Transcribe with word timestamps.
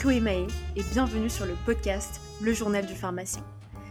Chloé 0.00 0.18
Mahé 0.20 0.46
et 0.76 0.82
bienvenue 0.94 1.28
sur 1.28 1.44
le 1.44 1.52
podcast 1.66 2.22
Le 2.40 2.54
Journal 2.54 2.86
du 2.86 2.94
pharmacien. 2.94 3.44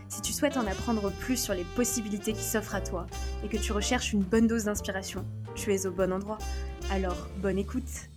Si 0.07 0.23
tu 0.23 0.33
souhaites 0.33 0.57
en 0.57 0.65
apprendre 0.65 1.11
plus 1.11 1.37
sur 1.37 1.53
les 1.53 1.63
possibilités 1.75 2.33
qui 2.33 2.41
s'offrent 2.41 2.73
à 2.73 2.81
toi 2.81 3.05
et 3.43 3.47
que 3.47 3.57
tu 3.57 3.73
recherches 3.73 4.11
une 4.11 4.23
bonne 4.23 4.47
dose 4.47 4.63
d'inspiration, 4.63 5.23
tu 5.53 5.71
es 5.71 5.85
au 5.85 5.91
bon 5.91 6.11
endroit. 6.11 6.39
Alors, 6.89 7.27
bonne 7.37 7.59
écoute 7.59 8.09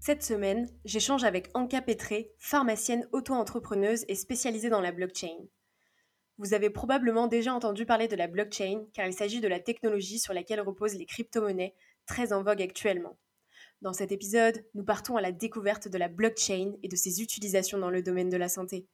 Cette 0.00 0.24
semaine, 0.24 0.68
j'échange 0.84 1.22
avec 1.22 1.48
Anka 1.54 1.80
Petré, 1.80 2.32
pharmacienne 2.38 3.06
auto-entrepreneuse 3.12 4.04
et 4.08 4.16
spécialisée 4.16 4.68
dans 4.68 4.80
la 4.80 4.90
blockchain. 4.90 5.46
Vous 6.38 6.54
avez 6.54 6.70
probablement 6.70 7.28
déjà 7.28 7.54
entendu 7.54 7.86
parler 7.86 8.08
de 8.08 8.16
la 8.16 8.26
blockchain 8.26 8.86
car 8.94 9.06
il 9.06 9.12
s'agit 9.12 9.40
de 9.40 9.46
la 9.46 9.60
technologie 9.60 10.18
sur 10.18 10.34
laquelle 10.34 10.60
reposent 10.60 10.96
les 10.96 11.06
crypto-monnaies, 11.06 11.76
très 12.04 12.32
en 12.32 12.42
vogue 12.42 12.62
actuellement. 12.62 13.16
Dans 13.82 13.92
cet 13.92 14.10
épisode, 14.10 14.64
nous 14.74 14.84
partons 14.84 15.16
à 15.16 15.20
la 15.20 15.32
découverte 15.32 15.86
de 15.88 15.98
la 15.98 16.08
blockchain 16.08 16.72
et 16.82 16.88
de 16.88 16.96
ses 16.96 17.20
utilisations 17.20 17.78
dans 17.78 17.90
le 17.90 18.02
domaine 18.02 18.30
de 18.30 18.36
la 18.38 18.48
santé. 18.48 18.86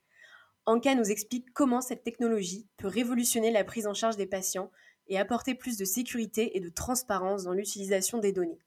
Anka 0.66 0.96
nous 0.96 1.10
explique 1.10 1.52
comment 1.52 1.80
cette 1.80 2.02
technologie 2.02 2.66
peut 2.78 2.88
révolutionner 2.88 3.52
la 3.52 3.62
prise 3.62 3.86
en 3.86 3.94
charge 3.94 4.16
des 4.16 4.26
patients 4.26 4.72
et 5.06 5.18
apporter 5.18 5.54
plus 5.54 5.76
de 5.76 5.84
sécurité 5.84 6.56
et 6.56 6.60
de 6.60 6.68
transparence 6.68 7.44
dans 7.44 7.52
l'utilisation 7.52 8.18
des 8.18 8.32
données. 8.32 8.58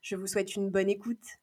Je 0.00 0.16
vous 0.16 0.26
souhaite 0.26 0.56
une 0.56 0.70
bonne 0.70 0.88
écoute. 0.88 1.38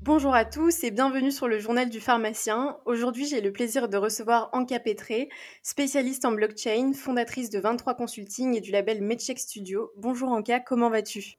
Bonjour 0.00 0.34
à 0.34 0.46
tous 0.46 0.84
et 0.84 0.90
bienvenue 0.90 1.32
sur 1.32 1.46
le 1.46 1.58
journal 1.58 1.90
du 1.90 2.00
pharmacien. 2.00 2.78
Aujourd'hui, 2.86 3.26
j'ai 3.26 3.42
le 3.42 3.52
plaisir 3.52 3.90
de 3.90 3.98
recevoir 3.98 4.48
Anka 4.54 4.80
Petré, 4.80 5.28
spécialiste 5.62 6.24
en 6.24 6.32
blockchain, 6.32 6.94
fondatrice 6.94 7.50
de 7.50 7.58
23 7.58 7.94
Consulting 7.94 8.56
et 8.56 8.62
du 8.62 8.70
label 8.70 9.02
MedCheck 9.02 9.38
Studio. 9.38 9.92
Bonjour 9.96 10.30
Anka, 10.30 10.60
comment 10.60 10.88
vas-tu? 10.88 11.38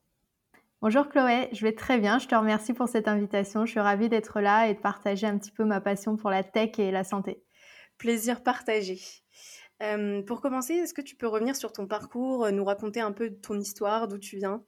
Bonjour 0.82 1.10
Chloé, 1.10 1.50
je 1.52 1.62
vais 1.66 1.74
très 1.74 2.00
bien. 2.00 2.20
Je 2.20 2.28
te 2.30 2.36
remercie 2.36 2.72
pour 2.72 2.88
cette 2.88 3.10
invitation. 3.10 3.66
Je 3.66 3.72
suis 3.72 3.82
ravie 3.82 4.08
d'être 4.08 4.40
là 4.40 4.70
et 4.70 4.76
de 4.76 4.80
partager 4.80 5.28
un 5.28 5.38
petit 5.38 5.52
peu 5.52 5.66
ma 5.66 5.82
passion 5.82 6.16
pour 6.16 6.30
la 6.30 6.42
tech 6.42 6.80
et 6.80 6.90
la 6.90 7.04
santé. 7.04 7.44
Plaisir 7.98 8.44
partagé. 8.44 8.98
Euh, 9.84 10.22
pour 10.22 10.40
commencer, 10.40 10.76
est-ce 10.76 10.94
que 10.94 11.02
tu 11.02 11.18
peux 11.18 11.28
revenir 11.28 11.58
sur 11.58 11.74
ton 11.74 11.86
parcours, 11.86 12.46
euh, 12.46 12.52
nous 12.52 12.64
raconter 12.64 13.02
un 13.02 13.12
peu 13.12 13.30
ton 13.30 13.60
histoire, 13.60 14.08
d'où 14.08 14.18
tu 14.18 14.38
viens? 14.38 14.64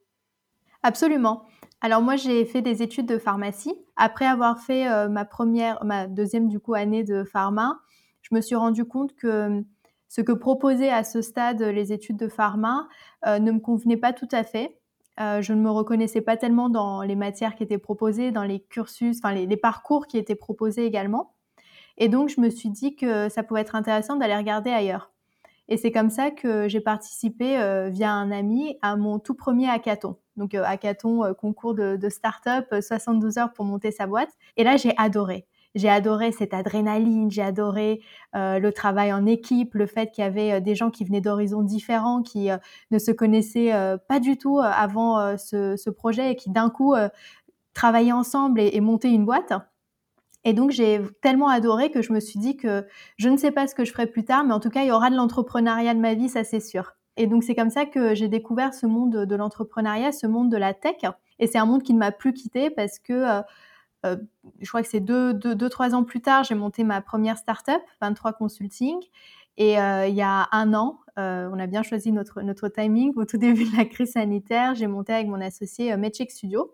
Absolument. 0.84 1.46
Alors 1.80 2.02
moi, 2.02 2.18
j'ai 2.18 2.44
fait 2.44 2.62
des 2.62 2.84
études 2.84 3.08
de 3.08 3.18
pharmacie. 3.18 3.74
Après 3.96 4.26
avoir 4.26 4.60
fait 4.60 4.92
euh, 4.92 5.08
ma 5.08 5.24
première, 5.24 5.82
ma 5.86 6.08
deuxième 6.08 6.50
du 6.50 6.60
coup 6.60 6.74
année 6.74 7.06
de 7.06 7.24
pharma, 7.24 7.80
je 8.22 8.36
me 8.36 8.42
suis 8.42 8.56
rendu 8.56 8.84
compte 8.84 9.16
que 9.16 9.64
ce 10.10 10.20
que 10.20 10.34
proposaient 10.34 10.92
à 10.92 11.06
ce 11.06 11.22
stade 11.22 11.62
les 11.62 11.94
études 11.94 12.18
de 12.18 12.28
pharma 12.28 12.90
ne 13.26 13.50
me 13.50 13.60
convenait 13.62 13.96
pas 13.96 14.12
tout 14.12 14.28
à 14.34 14.44
fait. 14.44 14.81
Euh, 15.20 15.42
je 15.42 15.54
ne 15.54 15.62
me 15.62 15.70
reconnaissais 15.70 16.22
pas 16.22 16.38
tellement 16.38 16.70
dans 16.70 17.02
les 17.02 17.16
matières 17.16 17.56
qui 17.56 17.64
étaient 17.64 17.78
proposées, 17.78 18.32
dans 18.32 18.44
les 18.44 18.60
cursus, 18.60 19.18
enfin 19.18 19.34
les, 19.34 19.58
parcours 19.58 20.08
qui 20.08 20.18
étaient 20.18 20.36
proposés 20.36 20.86
également. 20.86 21.34
Et 21.98 22.08
donc, 22.10 22.30
je 22.30 22.40
me 22.40 22.50
suis 22.50 22.70
dit 22.70 22.96
que 22.96 23.30
ça 23.30 23.44
pouvait 23.44 23.62
être 23.62 23.76
intéressant 23.76 24.16
d'aller 24.16 24.36
regarder 24.36 24.72
ailleurs. 24.72 25.12
Et 25.68 25.78
c'est 25.78 25.92
comme 25.92 26.10
ça 26.10 26.32
que 26.32 26.68
j'ai 26.68 26.82
participé 26.82 27.58
euh, 27.58 27.90
via 27.90 28.12
un 28.12 28.32
ami 28.32 28.78
à 28.82 28.96
mon 28.96 29.20
tout 29.20 29.36
premier 29.36 29.70
hackathon. 29.70 30.18
Donc, 30.38 30.56
euh, 30.56 30.64
hackathon, 30.64 31.34
concours 31.34 31.76
de, 31.76 31.98
de 31.98 32.10
start-up, 32.10 32.74
72 32.82 33.38
heures 33.38 33.54
pour 33.54 33.66
monter 33.66 33.92
sa 33.92 34.08
boîte. 34.08 34.32
Et 34.58 34.64
là, 34.64 34.78
j'ai 34.78 34.94
adoré. 34.98 35.46
J'ai 35.76 35.90
adoré 35.90 36.32
cette 36.32 36.54
adrénaline, 36.54 37.32
j'ai 37.32 37.42
adoré 37.42 38.02
euh, 38.36 38.60
le 38.60 38.74
travail 38.74 39.14
en 39.14 39.26
équipe, 39.26 39.74
le 39.76 39.86
fait 39.86 40.12
qu'il 40.12 40.24
y 40.24 40.28
avait 40.28 40.54
euh, 40.54 40.60
des 40.60 40.76
gens 40.76 40.90
qui 40.90 41.06
venaient 41.06 41.22
d'horizons 41.22 41.62
différents, 41.62 42.22
qui 42.22 42.52
euh, 42.52 42.58
ne 42.92 43.00
se 43.00 43.12
connaissaient 43.12 43.72
pas 44.08 44.20
du 44.20 44.38
tout 44.38 44.60
avant 44.60 45.38
ce, 45.38 45.90
projet 45.90 46.32
et 46.32 46.36
qui 46.36 46.50
d'un 46.50 46.70
coup 46.70 46.96
travaillaient 47.74 48.12
ensemble 48.12 48.60
et, 48.60 48.72
et 48.74 48.82
montaient 48.82 49.12
une 49.12 49.26
boîte. 49.26 49.54
Et 50.44 50.54
donc 50.54 50.72
j'ai 50.72 51.02
tellement 51.22 51.50
adoré 51.50 51.92
que 51.92 52.02
je 52.02 52.12
me 52.14 52.20
suis 52.20 52.40
dit 52.40 52.58
que 52.58 52.86
je 53.18 53.30
ne 53.30 53.38
sais 53.38 53.52
pas 53.52 53.68
ce 53.68 53.76
que 53.76 53.86
je 53.86 53.92
ferai 53.92 54.08
plus 54.08 54.26
tard, 54.26 54.44
mais 54.44 54.54
en 54.54 54.60
tout 54.60 54.70
cas 54.70 54.82
il 54.82 54.88
y 54.88 54.92
aura 54.92 55.10
de 55.10 55.16
l'entrepreneuriat 55.16 55.94
de 55.94 56.00
ma 56.00 56.16
vie, 56.16 56.30
ça 56.30 56.44
c'est 56.44 56.60
sûr. 56.60 56.94
Et 57.18 57.28
donc 57.28 57.44
c'est 57.44 57.56
comme 57.56 57.70
ça 57.70 57.86
que 57.86 58.16
j'ai 58.16 58.28
découvert 58.28 58.74
ce 58.74 58.86
monde 58.86 59.26
de 59.26 59.36
l'entrepreneuriat, 59.36 60.12
ce 60.12 60.28
monde 60.28 60.50
de 60.50 60.58
la 60.58 60.74
tech. 60.74 60.96
Et 61.40 61.48
c'est 61.48 61.58
un 61.58 61.66
monde 61.66 61.84
qui 61.84 61.94
ne 61.94 62.00
m'a 62.00 62.12
plus 62.12 62.34
quitté 62.34 62.70
parce 62.70 63.00
que 63.00 63.14
euh, 63.14 63.42
je 64.04 64.68
crois 64.68 64.82
que 64.82 64.88
c'est 64.88 65.00
deux, 65.00 65.34
deux, 65.34 65.70
trois 65.70 65.94
ans 65.94 66.04
plus 66.04 66.22
tard, 66.22 66.44
j'ai 66.44 66.56
monté 66.56 66.84
ma 66.84 67.02
première 67.02 67.38
startup, 67.38 67.82
23 68.02 68.34
Consulting. 68.34 68.98
Et 69.58 69.80
euh, 69.80 70.08
il 70.08 70.16
y 70.16 70.22
a 70.22 70.48
un 70.52 70.74
an, 70.74 71.00
euh, 71.20 71.50
on 71.52 71.60
a 71.60 71.68
bien 71.68 71.84
choisi 71.84 72.12
notre, 72.12 72.42
notre 72.42 72.68
timing. 72.68 73.14
Au 73.16 73.26
tout 73.26 73.38
début 73.38 73.66
de 73.70 73.78
la 73.78 73.86
crise 73.86 74.14
sanitaire, 74.14 74.76
j'ai 74.76 74.88
monté 74.88 75.14
avec 75.14 75.28
mon 75.28 75.42
associé 75.42 75.96
Medcheck 75.98 76.32
Studio. 76.32 76.74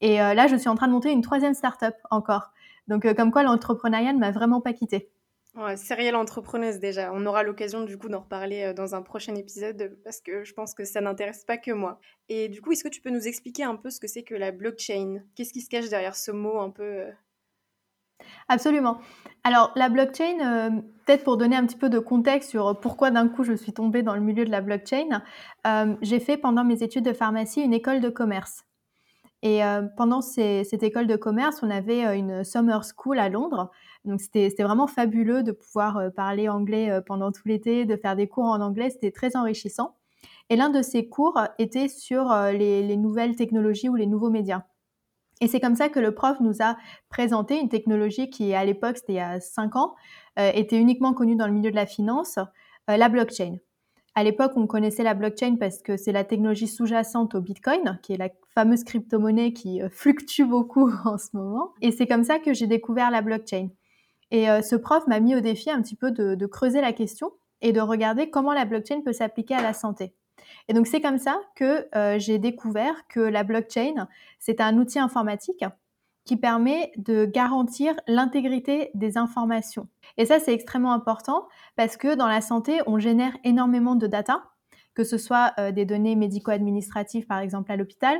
Et 0.00 0.16
là, 0.16 0.48
je 0.48 0.56
suis 0.56 0.68
en 0.68 0.74
train 0.74 0.88
de 0.88 0.92
monter 0.92 1.12
une 1.12 1.22
troisième 1.22 1.54
startup 1.54 1.94
encore. 2.10 2.50
Donc, 2.88 3.12
comme 3.14 3.30
quoi 3.30 3.44
l'entrepreneuriat 3.44 4.12
ne 4.12 4.18
m'a 4.18 4.32
vraiment 4.32 4.60
pas 4.60 4.72
quittée. 4.72 5.12
Ouais, 5.54 6.14
entrepreneuse 6.14 6.78
déjà. 6.78 7.12
On 7.12 7.26
aura 7.26 7.42
l'occasion 7.42 7.84
du 7.84 7.98
coup 7.98 8.08
d'en 8.08 8.20
reparler 8.20 8.62
euh, 8.62 8.72
dans 8.72 8.94
un 8.94 9.02
prochain 9.02 9.34
épisode 9.34 9.98
parce 10.02 10.22
que 10.22 10.44
je 10.44 10.54
pense 10.54 10.72
que 10.72 10.84
ça 10.84 11.02
n'intéresse 11.02 11.44
pas 11.44 11.58
que 11.58 11.72
moi. 11.72 12.00
Et 12.30 12.48
du 12.48 12.62
coup, 12.62 12.72
est-ce 12.72 12.82
que 12.82 12.88
tu 12.88 13.02
peux 13.02 13.10
nous 13.10 13.28
expliquer 13.28 13.64
un 13.64 13.76
peu 13.76 13.90
ce 13.90 14.00
que 14.00 14.06
c'est 14.06 14.22
que 14.22 14.34
la 14.34 14.50
blockchain? 14.50 15.20
Qu'est-ce 15.34 15.52
qui 15.52 15.60
se 15.60 15.68
cache 15.68 15.90
derrière 15.90 16.16
ce 16.16 16.30
mot 16.30 16.58
un 16.58 16.70
peu 16.70 16.82
euh? 16.82 17.10
Absolument. 18.48 18.98
Alors 19.44 19.72
la 19.76 19.90
blockchain, 19.90 20.40
euh, 20.40 20.70
peut-être 21.04 21.24
pour 21.24 21.36
donner 21.36 21.56
un 21.56 21.66
petit 21.66 21.76
peu 21.76 21.90
de 21.90 21.98
contexte 21.98 22.48
sur 22.48 22.80
pourquoi 22.80 23.10
d'un 23.10 23.28
coup 23.28 23.44
je 23.44 23.52
suis 23.52 23.74
tombée 23.74 24.02
dans 24.02 24.14
le 24.14 24.22
milieu 24.22 24.46
de 24.46 24.50
la 24.50 24.62
blockchain, 24.62 25.22
j'ai 26.00 26.20
fait 26.20 26.38
pendant 26.38 26.64
mes 26.64 26.82
études 26.82 27.04
de 27.04 27.12
pharmacie 27.12 27.60
une 27.60 27.74
école 27.74 28.00
de 28.00 28.08
commerce. 28.08 28.64
Et 29.42 29.60
pendant 29.96 30.20
cette 30.20 30.84
école 30.84 31.08
de 31.08 31.16
commerce, 31.16 31.64
on 31.64 31.70
avait 31.70 32.16
une 32.16 32.44
summer 32.44 32.84
school 32.84 33.18
à 33.18 33.28
Londres 33.28 33.72
donc 34.04 34.20
c'était 34.20 34.50
vraiment 34.62 34.86
fabuleux 34.86 35.42
de 35.42 35.52
pouvoir 35.52 35.96
euh, 35.96 36.10
parler 36.10 36.48
anglais 36.48 36.90
euh, 36.90 37.00
pendant 37.00 37.30
tout 37.30 37.42
l'été, 37.46 37.84
de 37.84 37.96
faire 37.96 38.16
des 38.16 38.26
cours 38.26 38.44
en 38.44 38.60
anglais, 38.60 38.90
c'était 38.90 39.12
très 39.12 39.36
enrichissant. 39.36 39.96
Et 40.50 40.56
l'un 40.56 40.70
de 40.70 40.82
ces 40.82 41.08
cours 41.08 41.40
était 41.58 41.88
sur 41.88 42.30
euh, 42.32 42.52
les, 42.52 42.96
nouvelles 42.96 43.36
technologies 43.36 43.88
ou 43.88 43.94
les 43.94 44.06
nouveaux 44.06 44.30
médias. 44.30 44.64
Et 45.40 45.48
c'est 45.48 45.60
comme 45.60 45.76
ça 45.76 45.88
que 45.88 46.00
le 46.00 46.14
prof 46.14 46.38
nous 46.40 46.62
a 46.62 46.76
présenté 47.08 47.58
une 47.60 47.68
technologie 47.68 48.28
qui, 48.30 48.54
à 48.54 48.64
l'époque, 48.64 48.96
c'était 48.98 49.14
il 49.14 49.16
y 49.16 49.20
a 49.20 49.40
cinq 49.40 49.74
ans, 49.74 49.96
était 50.36 50.78
uniquement 50.78 51.14
connue 51.14 51.34
dans 51.34 51.48
le 51.48 51.52
milieu 51.52 51.72
de 51.72 51.76
la 51.76 51.86
finance, 51.86 52.38
la 52.86 53.08
blockchain. 53.08 53.56
À 54.14 54.22
l'époque, 54.22 54.52
on 54.54 54.68
connaissait 54.68 55.02
la 55.02 55.14
blockchain 55.14 55.56
parce 55.58 55.82
que 55.82 55.96
c'est 55.96 56.12
la 56.12 56.22
technologie 56.22 56.68
sous-jacente 56.68 57.34
au 57.34 57.40
Bitcoin, 57.40 57.98
qui 58.04 58.12
est 58.12 58.18
la 58.18 58.28
fameuse 58.54 58.84
crypto-monnaie 58.84 59.52
qui 59.52 59.80
fluctue 59.90 60.44
beaucoup 60.44 60.92
en 61.04 61.18
ce 61.18 61.36
moment. 61.36 61.72
Et 61.80 61.90
c'est 61.90 62.06
comme 62.06 62.22
ça 62.22 62.38
que 62.38 62.54
j'ai 62.54 62.68
découvert 62.68 63.10
la 63.10 63.20
blockchain. 63.20 63.70
Et 64.32 64.48
euh, 64.50 64.62
ce 64.62 64.74
prof 64.74 65.06
m'a 65.06 65.20
mis 65.20 65.36
au 65.36 65.40
défi 65.40 65.70
un 65.70 65.80
petit 65.82 65.94
peu 65.94 66.10
de, 66.10 66.46
creuser 66.46 66.80
la 66.80 66.92
question 66.92 67.32
et 67.60 67.72
de 67.72 67.80
regarder 67.80 68.30
comment 68.30 68.54
la 68.54 68.64
blockchain 68.64 69.02
peut 69.02 69.12
s'appliquer 69.12 69.54
à 69.54 69.62
la 69.62 69.74
santé. 69.74 70.14
Et 70.68 70.72
donc 70.72 70.86
c'est 70.86 71.02
comme 71.02 71.18
ça 71.18 71.38
que 71.54 71.86
euh, 71.94 72.18
j'ai 72.18 72.38
découvert 72.38 73.06
que 73.08 73.20
la 73.20 73.44
blockchain, 73.44 74.08
c'est 74.40 74.60
un 74.60 74.78
outil 74.78 74.98
informatique 74.98 75.64
qui 76.24 76.36
permet 76.36 76.92
de 76.96 77.26
garantir 77.26 77.94
l'intégrité 78.06 78.90
des 78.94 79.18
informations. 79.18 79.88
Et 80.16 80.24
ça, 80.24 80.38
c'est 80.40 80.54
extrêmement 80.54 80.92
important 80.92 81.48
parce 81.76 81.96
que 81.96 82.14
dans 82.14 82.28
la 82.28 82.40
santé, 82.40 82.80
on 82.86 82.98
génère 82.98 83.36
énormément 83.44 83.96
de 83.96 84.06
data, 84.06 84.44
que 84.94 85.04
ce 85.04 85.18
soit 85.18 85.52
euh, 85.58 85.72
des 85.72 85.84
données 85.84 86.16
médico-administratives, 86.16 87.26
par 87.26 87.40
exemple 87.40 87.70
à 87.70 87.76
l'hôpital, 87.76 88.18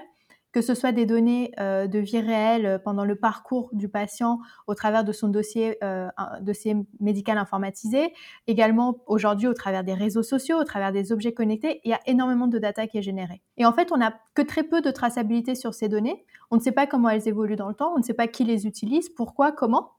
que 0.52 0.60
ce 0.60 0.74
soit 0.74 0.92
des 0.92 1.06
données 1.06 1.52
euh, 1.58 1.86
de 1.86 1.98
vie 1.98 2.20
réelle 2.20 2.66
euh, 2.66 2.78
pendant 2.78 3.04
le 3.04 3.16
parcours 3.16 3.70
du 3.72 3.88
patient 3.88 4.38
au 4.66 4.74
travers 4.74 5.02
de 5.02 5.12
son 5.12 5.28
dossier, 5.28 5.82
euh, 5.82 6.08
dossier 6.42 6.76
médical 7.00 7.38
informatisé, 7.38 8.12
également 8.46 8.98
aujourd'hui 9.06 9.48
au 9.48 9.54
travers 9.54 9.82
des 9.82 9.94
réseaux 9.94 10.22
sociaux, 10.22 10.58
au 10.58 10.64
travers 10.64 10.92
des 10.92 11.10
objets 11.12 11.32
connectés, 11.32 11.80
il 11.84 11.90
y 11.90 11.94
a 11.94 12.00
énormément 12.06 12.46
de 12.46 12.58
data 12.58 12.86
qui 12.86 12.98
est 12.98 13.02
générée. 13.02 13.42
Et 13.56 13.64
en 13.64 13.72
fait, 13.72 13.90
on 13.92 13.96
n'a 13.96 14.14
que 14.34 14.42
très 14.42 14.62
peu 14.62 14.80
de 14.82 14.90
traçabilité 14.90 15.54
sur 15.54 15.74
ces 15.74 15.88
données. 15.88 16.24
On 16.50 16.56
ne 16.56 16.60
sait 16.60 16.72
pas 16.72 16.86
comment 16.86 17.08
elles 17.08 17.28
évoluent 17.28 17.56
dans 17.56 17.68
le 17.68 17.74
temps, 17.74 17.92
on 17.94 17.98
ne 17.98 18.04
sait 18.04 18.14
pas 18.14 18.28
qui 18.28 18.44
les 18.44 18.66
utilise, 18.66 19.08
pourquoi, 19.08 19.52
comment. 19.52 19.92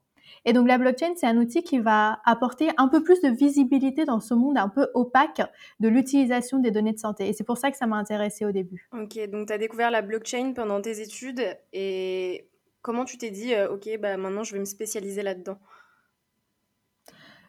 Et 0.45 0.53
donc 0.53 0.68
la 0.68 0.77
blockchain, 0.77 1.13
c'est 1.15 1.27
un 1.27 1.38
outil 1.38 1.63
qui 1.63 1.80
va 1.80 2.19
apporter 2.25 2.69
un 2.77 2.88
peu 2.88 3.03
plus 3.03 3.21
de 3.21 3.30
visibilité 3.30 4.06
dans 4.06 4.19
ce 4.19 4.33
monde 4.33 4.57
un 4.57 4.69
peu 4.69 4.88
opaque 4.94 5.41
de 5.80 5.88
l'utilisation 5.88 6.59
des 6.59 6.71
données 6.71 6.94
de 6.94 7.00
santé. 7.00 7.27
Et 7.30 7.33
c'est 7.33 7.44
pour 7.44 7.57
ça 7.57 7.71
que 7.71 7.77
ça 7.77 7.88
m'a 7.88 7.97
intéressée 7.97 8.45
au 8.45 8.51
début. 8.51 8.88
Ok, 8.94 9.19
donc 9.30 9.47
tu 9.47 9.53
as 9.53 9.57
découvert 9.57 9.91
la 9.91 10.01
blockchain 10.01 10.53
pendant 10.56 10.81
tes 10.81 11.01
études 11.01 11.44
et 11.71 12.47
comment 12.81 13.06
tu 13.06 13.18
t'es 13.18 13.31
dit, 13.31 13.53
euh, 13.53 13.71
ok, 13.71 13.89
bah 14.00 14.18
maintenant 14.18 14.44
je 14.44 14.53
vais 14.53 14.59
me 14.59 14.65
spécialiser 14.65 15.24
là-dedans? 15.24 15.57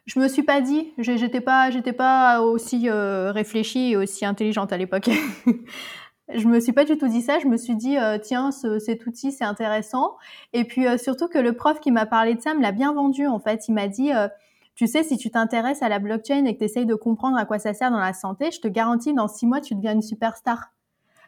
Je 0.05 0.19
me 0.19 0.27
suis 0.27 0.43
pas 0.43 0.61
dit, 0.61 0.93
j'étais 0.99 1.41
pas, 1.41 1.71
j'étais 1.71 1.93
pas 1.93 2.41
aussi 2.41 2.89
euh, 2.89 3.31
réfléchie 3.31 3.91
et 3.91 3.97
aussi 3.97 4.23
intelligente 4.23 4.71
à 4.71 4.77
l'époque. 4.77 5.09
je 6.33 6.47
me 6.47 6.59
suis 6.59 6.73
pas 6.73 6.85
du 6.85 6.97
tout 6.97 7.07
dit 7.07 7.21
ça. 7.21 7.39
Je 7.39 7.47
me 7.47 7.57
suis 7.57 7.75
dit, 7.75 7.97
euh, 7.97 8.17
tiens, 8.17 8.51
cet 8.51 9.05
outil, 9.05 9.31
c'est 9.31 9.43
intéressant. 9.43 10.15
Et 10.53 10.63
puis 10.63 10.87
euh, 10.87 10.97
surtout 10.97 11.27
que 11.27 11.37
le 11.37 11.53
prof 11.53 11.79
qui 11.79 11.91
m'a 11.91 12.05
parlé 12.05 12.35
de 12.35 12.41
ça 12.41 12.53
me 12.53 12.61
l'a 12.61 12.71
bien 12.71 12.93
vendu. 12.93 13.27
En 13.27 13.39
fait, 13.39 13.67
il 13.67 13.73
m'a 13.73 13.87
dit, 13.87 14.11
euh, 14.11 14.27
tu 14.75 14.87
sais, 14.87 15.03
si 15.03 15.17
tu 15.17 15.29
t'intéresses 15.29 15.81
à 15.81 15.89
la 15.89 15.99
blockchain 15.99 16.45
et 16.45 16.53
que 16.53 16.59
tu 16.59 16.65
essayes 16.65 16.85
de 16.85 16.95
comprendre 16.95 17.37
à 17.37 17.45
quoi 17.45 17.59
ça 17.59 17.73
sert 17.73 17.91
dans 17.91 17.99
la 17.99 18.13
santé, 18.13 18.51
je 18.51 18.59
te 18.59 18.67
garantis, 18.67 19.13
dans 19.13 19.27
six 19.27 19.45
mois, 19.45 19.61
tu 19.61 19.75
deviens 19.75 19.93
une 19.93 20.01
superstar. 20.01 20.73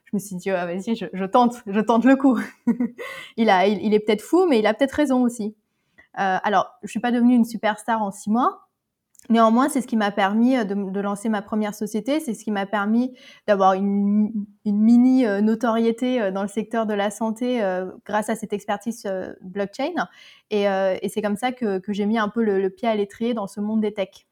je 0.06 0.12
me 0.14 0.20
suis 0.20 0.36
dit, 0.36 0.50
ah, 0.50 0.66
vas-y, 0.66 0.96
je, 0.96 1.26
tente, 1.26 1.62
je 1.68 1.80
tente 1.80 2.04
le 2.04 2.16
coup. 2.16 2.40
il, 3.38 3.50
a, 3.50 3.68
il, 3.68 3.94
est 3.94 4.00
peut-être 4.00 4.22
fou, 4.22 4.48
mais 4.48 4.60
il 4.60 4.68
a 4.68 4.74
peut-être 4.74 4.94
raison 4.94 5.24
aussi. 5.24 5.56
Euh, 6.20 6.38
alors, 6.44 6.72
je 6.84 6.90
suis 6.90 7.00
pas 7.00 7.12
devenue 7.12 7.36
une 7.36 7.46
superstar 7.46 8.02
en 8.02 8.12
six 8.12 8.30
mois, 8.30 8.67
Néanmoins, 9.30 9.68
c'est 9.70 9.82
ce 9.82 9.88
qui 9.88 9.98
m'a 9.98 10.12
permis 10.12 10.56
euh, 10.56 10.64
de, 10.64 11.00
lancer 11.00 11.30
ma 11.30 11.42
première 11.42 11.76
société, 11.76 12.20
c'est 12.20 12.34
ce 12.34 12.44
qui 12.44 12.52
m'a 12.52 12.66
permis 12.66 13.18
d'avoir 13.46 13.74
une, 13.74 14.32
mini 14.66 15.26
euh, 15.26 15.42
notoriété 15.42 16.22
euh, 16.22 16.32
dans 16.32 16.42
le 16.42 16.48
secteur 16.48 16.86
de 16.86 16.94
la 16.94 17.12
santé 17.12 17.62
grâce 18.06 18.30
à 18.30 18.36
cette 18.36 18.54
expertise 18.54 19.08
blockchain. 19.42 20.08
Et, 20.50 20.66
c'est 21.10 21.22
comme 21.22 21.36
ça 21.36 21.52
que, 21.52 21.82
j'ai 21.90 22.06
mis 22.06 22.18
un 22.18 22.30
peu 22.30 22.44
le, 22.44 22.70
pied 22.70 22.88
à 22.88 22.96
l'étrier 22.96 23.34
dans 23.34 23.48
ce 23.48 23.60
monde 23.60 23.82
des 23.82 23.94
techs. 23.94 24.28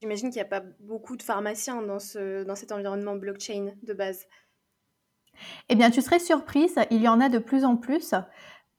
J'imagine 0.00 0.30
qu'il 0.30 0.40
n'y 0.40 0.46
a 0.46 0.60
pas 0.60 0.62
beaucoup 0.80 1.16
de 1.16 1.22
pharmaciens 1.22 1.80
dans, 1.82 1.98
ce, 1.98 2.44
dans 2.44 2.54
cet 2.54 2.72
environnement 2.72 3.16
blockchain 3.16 3.72
de 3.82 3.92
base. 3.94 4.26
Eh 5.68 5.74
bien, 5.74 5.90
tu 5.90 6.02
serais 6.02 6.18
surprise, 6.18 6.76
il 6.90 7.02
y 7.02 7.08
en 7.08 7.20
a 7.20 7.28
de 7.28 7.38
plus 7.38 7.64
en 7.64 7.76
plus. 7.76 8.14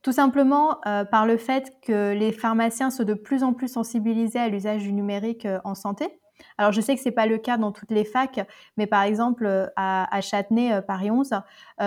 Tout 0.05 0.11
simplement 0.11 0.77
euh, 0.85 1.03
par 1.03 1.25
le 1.25 1.35
fait 1.35 1.73
que 1.81 2.13
les 2.13 2.31
pharmaciens 2.31 2.91
sont 2.91 3.03
de 3.05 3.15
plus 3.15 3.41
en 3.41 3.53
plus 3.53 3.69
sensibilisés 3.69 4.37
à 4.37 4.49
l'usage 4.49 4.83
du 4.83 4.93
numérique 4.93 5.47
euh, 5.47 5.57
en 5.63 5.73
santé. 5.73 6.19
Alors, 6.59 6.71
je 6.71 6.79
sais 6.79 6.93
que 6.93 7.01
ce 7.01 7.09
n'est 7.09 7.11
pas 7.11 7.25
le 7.25 7.39
cas 7.39 7.57
dans 7.57 7.71
toutes 7.71 7.89
les 7.89 8.05
facs, 8.05 8.39
mais 8.77 8.85
par 8.85 9.01
exemple, 9.01 9.47
euh, 9.47 9.65
à, 9.75 10.21
Châtenay, 10.21 10.79
Paris 10.83 11.09
11, 11.09 11.31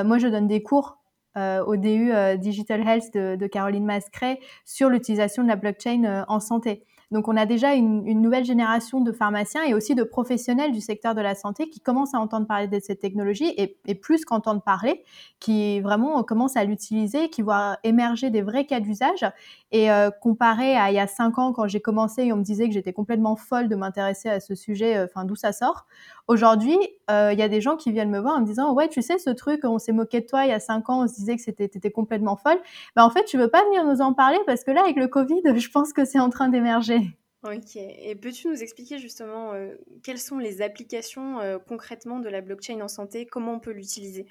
moi, 0.05 0.19
je 0.19 0.27
donne 0.27 0.49
des 0.49 0.65
cours 0.65 0.99
au 1.37 1.77
DU 1.77 2.11
Digital 2.39 2.81
Health 2.81 3.15
de, 3.15 3.37
de 3.37 3.47
Caroline 3.47 3.85
Mascret 3.85 4.41
sur 4.65 4.89
l'utilisation 4.89 5.45
de 5.45 5.49
la 5.49 5.55
blockchain 5.55 6.25
en 6.27 6.41
santé. 6.41 6.85
Donc 7.11 7.27
on 7.27 7.37
a 7.37 7.47
déjà 7.47 7.75
une, 7.75 8.05
nouvelle 8.21 8.45
génération 8.45 9.01
de 9.01 9.13
pharmaciens 9.13 9.65
et 9.65 9.73
aussi 9.73 9.95
de 9.95 10.03
professionnels 10.03 10.73
du 10.73 10.81
secteur 10.81 11.15
de 11.15 11.23
la 11.23 11.35
santé 11.35 11.71
qui 11.71 11.81
commencent 11.81 12.15
à 12.15 12.19
entendre 12.21 12.47
parler 12.47 12.69
de 12.69 12.79
cette 12.81 13.01
technologie 13.01 13.55
et, 13.57 13.95
plus 13.95 14.25
qu'entendre 14.27 14.61
parler, 14.61 15.05
qui 15.41 15.81
vraiment 15.81 16.23
commencent 16.23 16.57
à 16.57 16.65
l'utiliser, 16.65 17.31
qui 17.31 17.41
voient 17.41 17.79
émerger 17.83 18.29
des 18.29 18.43
vrais 18.43 18.67
cas 18.67 18.81
d'usage. 18.81 19.25
Et 19.71 19.91
euh, 19.91 20.11
comparé 20.11 20.77
à 20.77 20.91
il 20.91 20.95
y 20.95 20.99
a 20.99 21.07
cinq 21.07 21.39
ans 21.39 21.53
quand 21.53 21.67
j'ai 21.69 21.81
commencé 21.81 22.33
on 22.33 22.37
me 22.37 22.43
disait 22.43 22.69
que 22.69 22.75
j'étais 22.75 22.95
complètement 22.95 23.37
folle 23.37 23.69
de 23.69 23.77
m'intéresser 23.77 24.31
à 24.31 24.41
ce 24.41 24.55
sujet, 24.55 24.97
euh, 24.97 25.05
enfin 25.05 25.25
d'où 25.25 25.37
ça 25.37 25.53
sort. 25.53 25.87
Aujourd'hui, 26.27 26.79
euh, 27.11 27.33
il 27.35 27.39
y 27.39 27.43
a 27.43 27.49
des 27.49 27.61
gens 27.61 27.77
qui 27.77 27.93
viennent 27.93 28.11
me 28.11 28.19
voir 28.19 28.37
en 28.37 28.41
me 28.41 28.47
disant 28.47 28.73
ouais 28.73 28.89
tu 28.89 29.03
sais 29.03 29.19
ce 29.19 29.29
truc 29.29 29.61
on 29.65 29.79
s'est 29.79 29.93
moqué 29.93 30.21
de 30.21 30.27
toi 30.27 30.45
il 30.45 30.49
y 30.49 30.53
a 30.53 30.61
cinq 30.61 30.89
ans 30.89 31.05
on 31.05 31.09
se 31.09 31.15
disait 31.15 31.37
que 31.37 31.43
c'était 31.43 31.65
étais 31.65 31.91
complètement 31.91 32.37
folle. 32.37 32.59
Ben 32.97 33.05
en 33.05 33.11
fait 33.11 33.25
tu 33.25 33.37
veux 33.37 33.49
pas 33.49 33.63
venir 33.65 33.85
nous 33.85 34.01
en 34.01 34.15
parler 34.15 34.39
parce 34.47 34.65
que 34.65 34.71
là 34.71 34.83
avec 34.83 34.97
le 34.97 35.07
Covid 35.09 35.43
je 35.57 35.69
pense 35.69 35.93
que 35.93 36.07
c'est 36.07 36.21
en 36.21 36.31
train 36.31 36.49
d'émerger. 36.49 37.01
Ok. 37.45 37.77
Et 37.77 38.17
peux-tu 38.17 38.49
nous 38.49 38.63
expliquer 38.63 38.99
justement 38.99 39.53
quelles 40.03 40.19
sont 40.19 40.39
les 40.39 40.61
applications 40.61 41.39
concrètement 41.69 42.19
de 42.19 42.29
la 42.29 42.41
blockchain 42.41 42.81
en 42.81 42.89
santé? 42.89 43.27
Comment 43.27 43.53
on 43.53 43.61
peut 43.61 43.71
l'utiliser? 43.71 44.27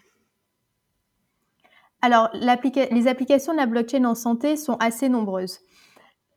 Alors, 2.01 2.29
les 2.33 3.07
applications 3.07 3.53
de 3.53 3.57
la 3.57 3.65
blockchain 3.65 4.05
en 4.05 4.15
santé 4.15 4.55
sont 4.55 4.75
assez 4.75 5.09
nombreuses. 5.09 5.59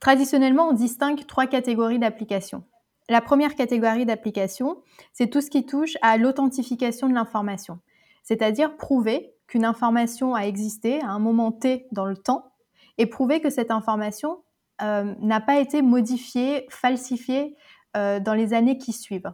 Traditionnellement, 0.00 0.68
on 0.68 0.72
distingue 0.72 1.26
trois 1.26 1.46
catégories 1.46 1.98
d'applications. 1.98 2.64
La 3.10 3.20
première 3.20 3.54
catégorie 3.54 4.06
d'applications, 4.06 4.78
c'est 5.12 5.28
tout 5.28 5.40
ce 5.40 5.50
qui 5.50 5.66
touche 5.66 5.96
à 6.00 6.16
l'authentification 6.16 7.08
de 7.08 7.14
l'information, 7.14 7.80
c'est-à-dire 8.22 8.76
prouver 8.76 9.34
qu'une 9.46 9.64
information 9.64 10.34
a 10.34 10.42
existé 10.42 11.00
à 11.02 11.08
un 11.08 11.18
moment 11.18 11.52
T 11.52 11.86
dans 11.92 12.06
le 12.06 12.16
temps 12.16 12.52
et 12.98 13.06
prouver 13.06 13.40
que 13.40 13.50
cette 13.50 13.70
information 13.70 14.42
euh, 14.80 15.14
n'a 15.20 15.40
pas 15.40 15.58
été 15.58 15.82
modifié, 15.82 16.66
falsifié 16.70 17.56
euh, 17.96 18.20
dans 18.20 18.34
les 18.34 18.54
années 18.54 18.78
qui 18.78 18.92
suivent. 18.92 19.32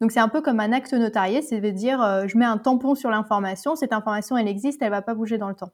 Donc 0.00 0.12
c'est 0.12 0.20
un 0.20 0.28
peu 0.28 0.40
comme 0.40 0.60
un 0.60 0.72
acte 0.72 0.92
notarié, 0.92 1.42
c'est-à-dire 1.42 2.02
euh, 2.02 2.26
je 2.26 2.38
mets 2.38 2.44
un 2.44 2.58
tampon 2.58 2.94
sur 2.94 3.10
l'information, 3.10 3.74
cette 3.76 3.92
information 3.92 4.36
elle 4.36 4.48
existe, 4.48 4.80
elle 4.82 4.90
va 4.90 5.02
pas 5.02 5.14
bouger 5.14 5.38
dans 5.38 5.48
le 5.48 5.54
temps. 5.54 5.72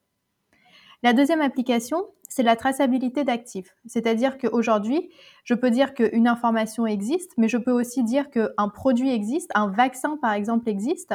La 1.03 1.13
deuxième 1.13 1.43
application, 1.43 2.07
c'est 2.31 2.43
la 2.43 2.57
traçabilité 2.57 3.25
d'actifs. 3.25 3.77
C'est-à-dire 3.85 4.39
qu'aujourd'hui, 4.39 5.11
je 5.45 5.53
peux 5.53 5.71
dire 5.71 5.93
qu'une 5.93 6.27
information 6.27 6.87
existe, 6.87 7.33
mais 7.37 7.47
je 7.47 7.59
peux 7.59 7.73
aussi 7.73 8.03
dire 8.03 8.31
qu'un 8.31 8.69
produit 8.71 9.11
existe, 9.11 9.51
un 9.55 9.69
vaccin 9.69 10.17
par 10.23 10.33
exemple 10.33 10.69
existe, 10.71 11.15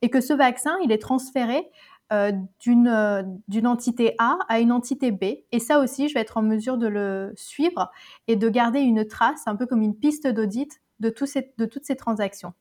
et 0.00 0.08
que 0.08 0.22
ce 0.22 0.32
vaccin, 0.32 0.74
il 0.82 0.90
est 0.90 1.02
transféré 1.02 1.70
euh, 2.12 2.32
euh, 2.66 3.22
d'une 3.48 3.66
entité 3.66 4.14
A 4.18 4.38
à 4.48 4.60
une 4.60 4.72
entité 4.72 5.10
B. 5.10 5.24
Et 5.52 5.58
ça 5.58 5.80
aussi, 5.80 6.08
je 6.08 6.14
vais 6.14 6.20
être 6.20 6.36
en 6.36 6.42
mesure 6.42 6.78
de 6.78 6.86
le 6.86 7.32
suivre 7.36 7.90
et 8.28 8.36
de 8.36 8.48
garder 8.48 8.80
une 8.80 9.06
trace, 9.06 9.42
un 9.46 9.56
peu 9.56 9.66
comme 9.66 9.82
une 9.82 9.96
piste 9.96 10.26
d'audit 10.26 10.80
de, 11.00 11.10
toutes 11.10 11.84
ces 11.84 11.96
transactions. 11.96 12.54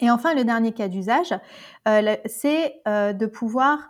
Et 0.00 0.10
enfin, 0.10 0.34
le 0.34 0.44
dernier 0.44 0.72
cas 0.72 0.88
d'usage, 0.88 1.34
euh, 1.88 2.16
c'est 2.26 2.82
de 2.86 3.26
pouvoir 3.26 3.88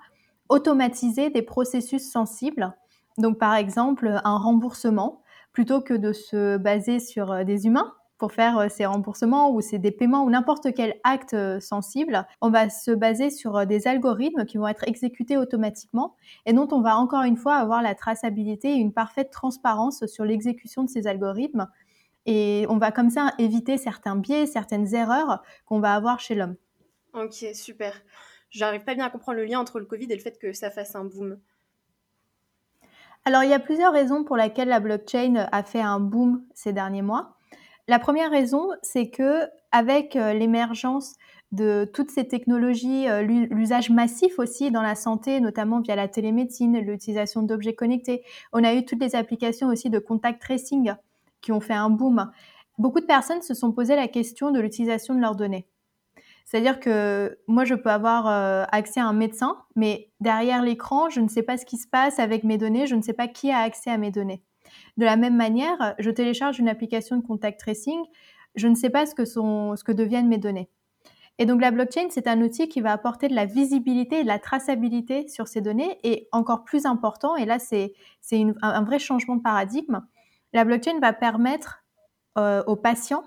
automatiser 0.48 1.30
des 1.30 1.42
processus 1.42 2.10
sensibles. 2.10 2.72
Donc, 3.18 3.38
par 3.38 3.54
exemple, 3.54 4.20
un 4.24 4.38
remboursement, 4.38 5.22
plutôt 5.52 5.80
que 5.80 5.94
de 5.94 6.12
se 6.12 6.58
baser 6.58 7.00
sur 7.00 7.44
des 7.44 7.66
humains, 7.66 7.94
pour 8.18 8.32
faire 8.32 8.58
euh, 8.58 8.68
ces 8.68 8.86
remboursements 8.86 9.50
ou 9.50 9.60
des 9.60 9.90
paiements 9.90 10.24
ou 10.24 10.30
n'importe 10.30 10.72
quel 10.74 10.94
acte 11.04 11.34
euh, 11.34 11.60
sensible, 11.60 12.26
on 12.40 12.50
va 12.50 12.70
se 12.70 12.90
baser 12.90 13.30
sur 13.30 13.56
euh, 13.56 13.64
des 13.64 13.86
algorithmes 13.86 14.44
qui 14.44 14.56
vont 14.56 14.69
être 14.69 14.86
exécutés 14.88 15.36
automatiquement 15.36 16.14
et 16.46 16.52
dont 16.52 16.69
on 16.70 16.80
va 16.80 16.96
encore 16.96 17.22
une 17.22 17.36
fois 17.36 17.56
avoir 17.56 17.82
la 17.82 17.94
traçabilité 17.94 18.70
et 18.70 18.76
une 18.76 18.92
parfaite 18.92 19.30
transparence 19.30 20.06
sur 20.06 20.24
l'exécution 20.24 20.84
de 20.84 20.88
ces 20.88 21.06
algorithmes. 21.06 21.69
Et 22.26 22.67
on 22.69 22.76
va 22.76 22.93
comme 22.93 23.11
ça 23.11 23.32
éviter 23.38 23.78
certains 23.78 24.17
biais, 24.17 24.46
certaines 24.46 24.94
erreurs 24.94 25.43
qu'on 25.64 25.81
va 25.81 25.94
avoir 25.94 26.20
chez 26.20 26.34
l'homme. 26.34 26.56
Ok, 27.14 27.46
super. 27.55 27.94
J'arrive 28.50 28.84
pas 28.84 28.94
bien 28.94 29.06
à 29.06 29.11
comprendre 29.11 29.38
le 29.38 29.44
lien 29.44 29.61
entre 29.61 29.78
le 29.78 29.87
Covid 29.87 30.06
et 30.11 30.17
le 30.17 30.20
fait 30.20 30.38
que 30.38 30.52
ça 30.52 30.70
fasse 30.70 30.94
un 30.94 31.05
boom. 31.05 31.38
Alors, 33.25 33.43
il 33.43 33.50
y 33.50 33.55
a 33.55 33.58
plusieurs 33.58 33.93
raisons 33.93 34.23
pour 34.23 34.37
lesquelles 34.37 34.69
la 34.69 34.81
blockchain 34.81 35.49
a 35.50 35.62
fait 35.62 35.81
un 35.81 35.99
boom 35.99 36.44
ces 36.55 36.73
derniers 36.73 37.02
mois. 37.02 37.37
La 37.88 37.99
première 37.99 38.31
raison, 38.31 38.70
c'est 38.82 39.11
que 39.11 39.43
avec 39.72 40.17
euh, 40.17 40.32
l'émergence 40.32 41.17
de 41.52 41.88
toutes 41.93 42.11
ces 42.11 42.26
technologies, 42.26 43.08
euh, 43.08 43.22
l'usage 43.22 43.90
massif 43.90 44.38
aussi 44.38 44.70
dans 44.70 44.82
la 44.82 44.94
santé, 44.94 45.40
notamment 45.40 45.81
via 45.81 45.96
la 45.96 46.08
télémédecine, 46.08 46.79
l'utilisation 46.79 47.43
d'objets 47.43 47.75
connectés, 47.75 48.25
on 48.52 48.64
a 48.64 48.75
eu 48.75 48.84
toutes 48.84 49.00
les 49.00 49.14
applications 49.14 49.69
aussi 49.69 49.90
de 49.90 49.99
contact 49.99 50.40
tracing 50.40 50.94
qui 51.46 51.52
ont 51.52 51.60
fait 51.60 51.75
un 51.75 51.90
boom. 51.90 52.28
Beaucoup 52.76 52.98
de 52.98 53.06
personnes 53.06 53.40
se 53.40 53.54
sont 53.54 53.70
posé 53.70 53.94
la 53.94 54.08
question 54.08 54.50
de 54.50 54.58
l'utilisation 54.58 55.14
de 55.14 55.20
leurs 55.20 55.37
données. 55.37 55.69
C'est-à-dire 56.44 56.81
que 56.81 57.38
moi, 57.46 57.65
je 57.65 57.74
peux 57.74 57.91
avoir 57.91 58.26
euh, 58.26 58.65
accès 58.72 58.98
à 58.98 59.06
un 59.06 59.12
médecin, 59.12 59.56
mais 59.76 60.10
derrière 60.20 60.62
l'écran, 60.62 61.08
je 61.08 61.20
ne 61.20 61.29
sais 61.29 61.44
pas 61.44 61.56
ce 61.56 61.65
qui 61.65 61.76
se 61.76 61.86
passe 61.86 62.19
avec 62.19 62.43
mes 62.43 62.58
données, 62.58 62.88
je 62.88 62.96
ne 62.96 63.03
sais 63.03 63.12
pas 63.12 63.29
qui 63.29 63.53
a 63.53 63.58
accès 63.58 63.91
à 63.91 63.96
mes 63.96 64.10
données. 64.10 64.43
De 64.96 65.05
la 65.05 65.17
même 65.17 65.36
manière, 65.36 65.94
je 66.00 66.10
télécharge 66.10 66.58
une 66.58 66.69
application 66.69 67.17
de 67.17 67.22
contact 67.22 67.60
tracing, 67.60 68.00
je 68.56 68.67
ne 68.67 68.74
sais 68.74 68.91
pas 68.91 69.06
ce 69.06 69.15
que, 69.15 69.24
sont, 69.24 69.76
ce 69.76 69.84
que 69.84 69.93
deviennent 69.93 70.29
mes 70.29 70.38
données. 70.38 70.69
Et 71.38 71.46
donc 71.46 71.60
la 71.60 71.70
blockchain, 71.70 72.08
c'est 72.10 72.26
un 72.26 72.41
outil 72.41 72.69
qui 72.69 72.81
va 72.81 72.93
apporter 72.93 73.29
de 73.29 73.34
la 73.34 73.44
visibilité 73.44 74.20
et 74.20 74.22
de 74.22 74.29
la 74.29 74.38
traçabilité 74.38 75.29
sur 75.29 75.46
ces 75.46 75.60
données. 75.60 75.98
Et 76.03 76.29
encore 76.32 76.65
plus 76.65 76.86
important, 76.86 77.36
et 77.36 77.44
là 77.44 77.58
c'est 77.60 77.93
un 78.32 78.82
vrai 78.82 78.98
changement 78.98 79.36
de 79.36 79.43
paradigme, 79.43 80.00
la 80.56 80.65
blockchain 80.65 80.98
va 81.01 81.13
permettre 81.13 81.84
euh, 82.39 82.65
aux 82.67 82.77
patients 82.77 83.25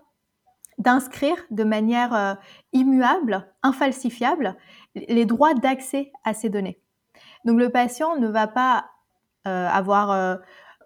d'inscrire 0.80 1.38
de 1.52 1.64
manière 1.64 2.16
euh, 2.16 2.34
immuable, 2.74 3.48
infalsifiable, 3.62 4.56
les 4.96 5.26
droits 5.26 5.54
d'accès 5.54 6.12
à 6.24 6.34
ces 6.34 6.50
données. 6.50 6.82
Donc 7.46 7.60
le 7.60 7.70
patient 7.70 8.16
ne 8.18 8.28
va 8.28 8.48
pas 8.48 8.90
euh, 9.48 9.68
avoir 9.68 10.40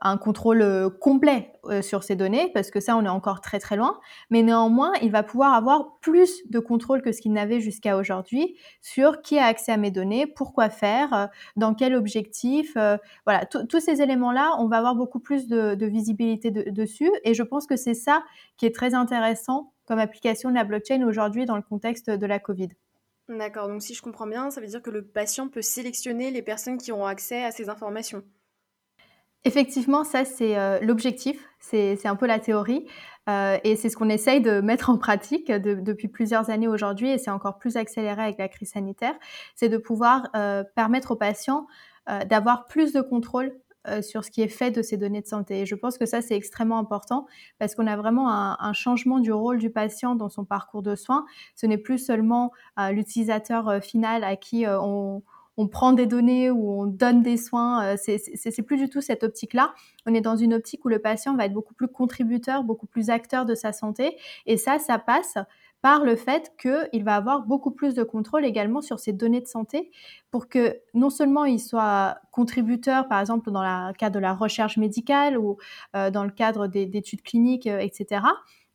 un 0.04 0.18
contrôle 0.18 0.62
euh, 0.62 0.90
complet 0.90 1.54
euh, 1.66 1.82
sur 1.82 2.04
ces 2.04 2.16
données, 2.16 2.52
parce 2.54 2.70
que 2.70 2.80
ça, 2.80 2.96
on 2.98 3.06
est 3.06 3.10
encore 3.10 3.40
très 3.40 3.60
très 3.60 3.78
loin. 3.78 4.00
Mais 4.30 4.44
néanmoins, 4.44 4.92
il 5.02 5.12
va 5.12 5.24
pouvoir 5.24 5.54
avoir 5.54 5.98
plus 6.02 6.44
de 6.50 6.60
contrôle 6.60 7.02
que 7.02 7.12
ce 7.12 7.22
qu'il 7.22 7.32
n'avait 7.32 7.62
jusqu'à 7.62 7.98
aujourd'hui 7.98 8.58
sur 8.82 9.22
qui 9.22 9.40
a 9.40 9.46
accès 9.46 9.72
à 9.72 9.78
mes 9.78 9.92
données, 9.92 10.28
pourquoi 10.28 10.70
faire, 10.70 11.14
euh, 11.14 11.26
dans 11.56 11.74
quel 11.74 11.96
objectif. 11.96 12.78
voilà, 13.26 13.46
tous 13.46 13.80
ces 13.80 14.02
éléments-là, 14.02 14.56
on 14.60 14.68
va 14.68 14.78
avoir 14.78 14.96
beaucoup 14.96 15.20
plus 15.20 15.48
de, 15.48 15.86
visibilité 15.86 16.52
dessus. 16.52 17.12
Et 17.24 17.34
je 17.34 17.44
pense 17.44 17.66
que 17.66 17.76
c'est 17.76 17.94
ça 17.94 18.24
qui 18.58 18.66
est 18.66 18.76
très 18.76 18.94
intéressant 18.94 19.74
comme 19.86 20.00
application 20.00 20.50
de 20.50 20.56
la 20.56 20.64
blockchain 20.64 21.06
aujourd'hui 21.06 21.46
dans 21.46 21.56
le 21.56 21.62
contexte 21.62 22.10
de 22.10 22.26
la 22.26 22.40
Covid. 22.40 22.70
D'accord, 23.30 23.68
donc 23.70 23.82
si 23.82 23.94
je 23.94 24.02
comprends 24.02 24.28
bien, 24.28 24.50
ça 24.50 24.60
veut 24.60 24.68
dire 24.68 24.82
que 24.82 24.90
le 24.90 25.06
patient 25.06 25.48
peut 25.48 25.62
sélectionner 25.62 26.32
les 26.32 26.42
personnes 26.42 26.78
qui 26.78 26.92
auront 26.92 27.06
accès 27.06 27.44
à 27.44 27.52
ces 27.52 27.70
informations. 27.70 28.24
Effectivement, 29.46 30.06
ça 30.06 30.24
c'est 30.24 30.58
euh, 30.58 30.80
l'objectif, 30.82 31.50
c'est 31.60 32.06
un 32.06 32.16
peu 32.16 32.28
la 32.28 32.40
théorie 32.40 32.86
euh, 33.30 33.58
et 33.66 33.76
c'est 33.76 33.90
ce 33.90 33.98
qu'on 33.98 34.08
essaye 34.08 34.40
de 34.40 34.62
mettre 34.62 34.90
en 34.90 34.98
pratique 34.98 35.52
depuis 35.52 36.08
plusieurs 36.08 36.50
années 36.50 36.70
aujourd'hui 36.70 37.10
et 37.10 37.18
c'est 37.18 37.30
encore 37.32 37.58
plus 37.58 37.76
accéléré 37.76 38.22
avec 38.22 38.38
la 38.38 38.48
crise 38.48 38.72
sanitaire, 38.72 39.16
c'est 39.56 39.68
de 39.68 39.78
pouvoir 39.78 40.30
euh, 40.36 40.64
permettre 40.76 41.12
aux 41.12 41.16
patients 41.16 41.68
d'avoir 42.26 42.66
plus 42.66 42.92
de 42.92 43.00
contrôle 43.00 43.54
sur 44.02 44.26
ce 44.26 44.32
qui 44.32 44.42
est 44.42 44.50
fait 44.50 44.72
de 44.72 44.82
ces 44.82 44.98
données 44.98 45.22
de 45.22 45.26
santé. 45.26 45.62
Et 45.62 45.66
je 45.66 45.74
pense 45.74 45.98
que 45.98 46.06
ça, 46.06 46.22
c'est 46.22 46.36
extrêmement 46.36 46.78
important 46.78 47.28
parce 47.60 47.76
qu'on 47.76 47.88
a 47.88 47.96
vraiment 47.96 48.30
un, 48.30 48.74
changement 48.74 49.20
du 49.20 49.32
rôle 49.32 49.58
du 49.58 49.70
patient 49.70 50.14
dans 50.16 50.28
son 50.28 50.44
parcours 50.44 50.84
de 50.84 50.96
soins. 50.96 51.26
Ce 51.56 51.66
n'est 51.66 51.78
plus 51.78 51.98
seulement 51.98 52.52
l'utilisateur 52.92 53.82
final 53.82 54.26
à 54.26 54.36
qui 54.36 54.66
on, 54.68 55.24
on 55.58 55.68
prend 55.68 55.94
des 55.94 56.06
données 56.06 56.50
ou 56.50 56.82
on 56.82 56.86
donne 56.86 57.22
des 57.22 57.38
soins. 57.38 57.96
C'est 57.98 58.64
plus 58.64 58.78
du 58.78 58.90
tout 58.90 59.02
cette 59.02 59.24
optique-là. 59.24 59.74
On 60.06 60.14
est 60.14 60.22
dans 60.22 60.36
une 60.36 60.54
optique 60.54 60.84
où 60.86 60.90
le 60.90 61.00
patient 61.00 61.36
va 61.36 61.46
être 61.46 61.54
beaucoup 61.54 61.74
plus 61.74 61.88
contributeur, 61.88 62.64
beaucoup 62.64 62.88
plus 62.88 63.10
acteur 63.10 63.46
de 63.46 63.56
sa 63.56 63.72
santé. 63.72 64.18
Et 64.46 64.58
ça, 64.58 64.80
ça 64.80 65.00
passe 65.00 65.38
par 65.84 66.06
le 66.06 66.16
fait 66.16 66.54
qu'il 66.58 67.04
va 67.04 67.16
avoir 67.16 67.42
beaucoup 67.42 67.72
plus 67.72 67.94
de 67.94 68.04
contrôle 68.04 68.46
également 68.46 68.82
sur 68.82 69.00
ses 69.00 69.12
données 69.12 69.42
de 69.42 69.48
santé 69.48 69.92
pour 70.32 70.48
que 70.48 70.80
non 70.94 71.10
seulement 71.10 71.44
il 71.44 71.60
soit 71.60 72.20
contributeur, 72.32 73.10
par 73.10 73.20
exemple 73.20 73.52
dans 73.52 73.62
le 73.62 73.94
cadre 73.94 74.16
de 74.16 74.20
la 74.20 74.34
recherche 74.34 74.78
médicale 74.78 75.38
ou 75.38 75.58
euh, 75.98 76.10
dans 76.10 76.24
le 76.24 76.32
cadre 76.32 76.68
d'études 76.68 77.22
cliniques, 77.22 77.68
euh, 77.68 77.80
etc., 77.80 78.22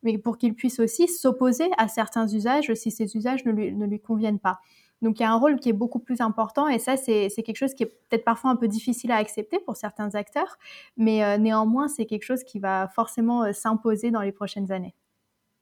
mais 0.03 0.19
pour 0.19 0.37
qu'il 0.37 0.55
puisse 0.55 0.81
aussi 0.81 1.09
s'opposer 1.09 1.71
à 1.79 1.89
certains 1.89 2.29
usages 2.29 2.73
si 2.75 2.91
ces 2.91 3.17
usages 3.17 3.45
ne 3.47 3.53
lui, 3.53 3.73
ne 3.73 3.87
lui 3.87 4.01
conviennent 4.01 4.39
pas. 4.39 4.61
Donc 5.03 5.21
il 5.21 5.23
y 5.23 5.27
a 5.27 5.31
un 5.31 5.37
rôle 5.37 5.61
qui 5.61 5.69
est 5.69 5.75
beaucoup 5.75 6.01
plus 6.01 6.21
important 6.21 6.69
et 6.69 6.79
ça 6.79 6.97
c'est 6.97 7.29
quelque 7.31 7.57
chose 7.57 7.75
qui 7.75 7.85
est 7.85 7.87
peut-être 8.09 8.25
parfois 8.25 8.51
un 8.51 8.57
peu 8.57 8.69
difficile 8.69 9.13
à 9.13 9.17
accepter 9.17 9.59
pour 9.61 9.77
certains 9.77 10.15
acteurs, 10.15 10.59
mais 10.97 11.25
euh, 11.25 11.39
néanmoins 11.39 11.89
c'est 11.89 12.07
quelque 12.07 12.25
chose 12.25 12.45
qui 12.45 12.59
va 12.59 12.89
forcément 12.89 13.53
s'imposer 13.53 14.11
dans 14.11 14.23
les 14.23 14.33
prochaines 14.33 14.73
années. 14.73 14.95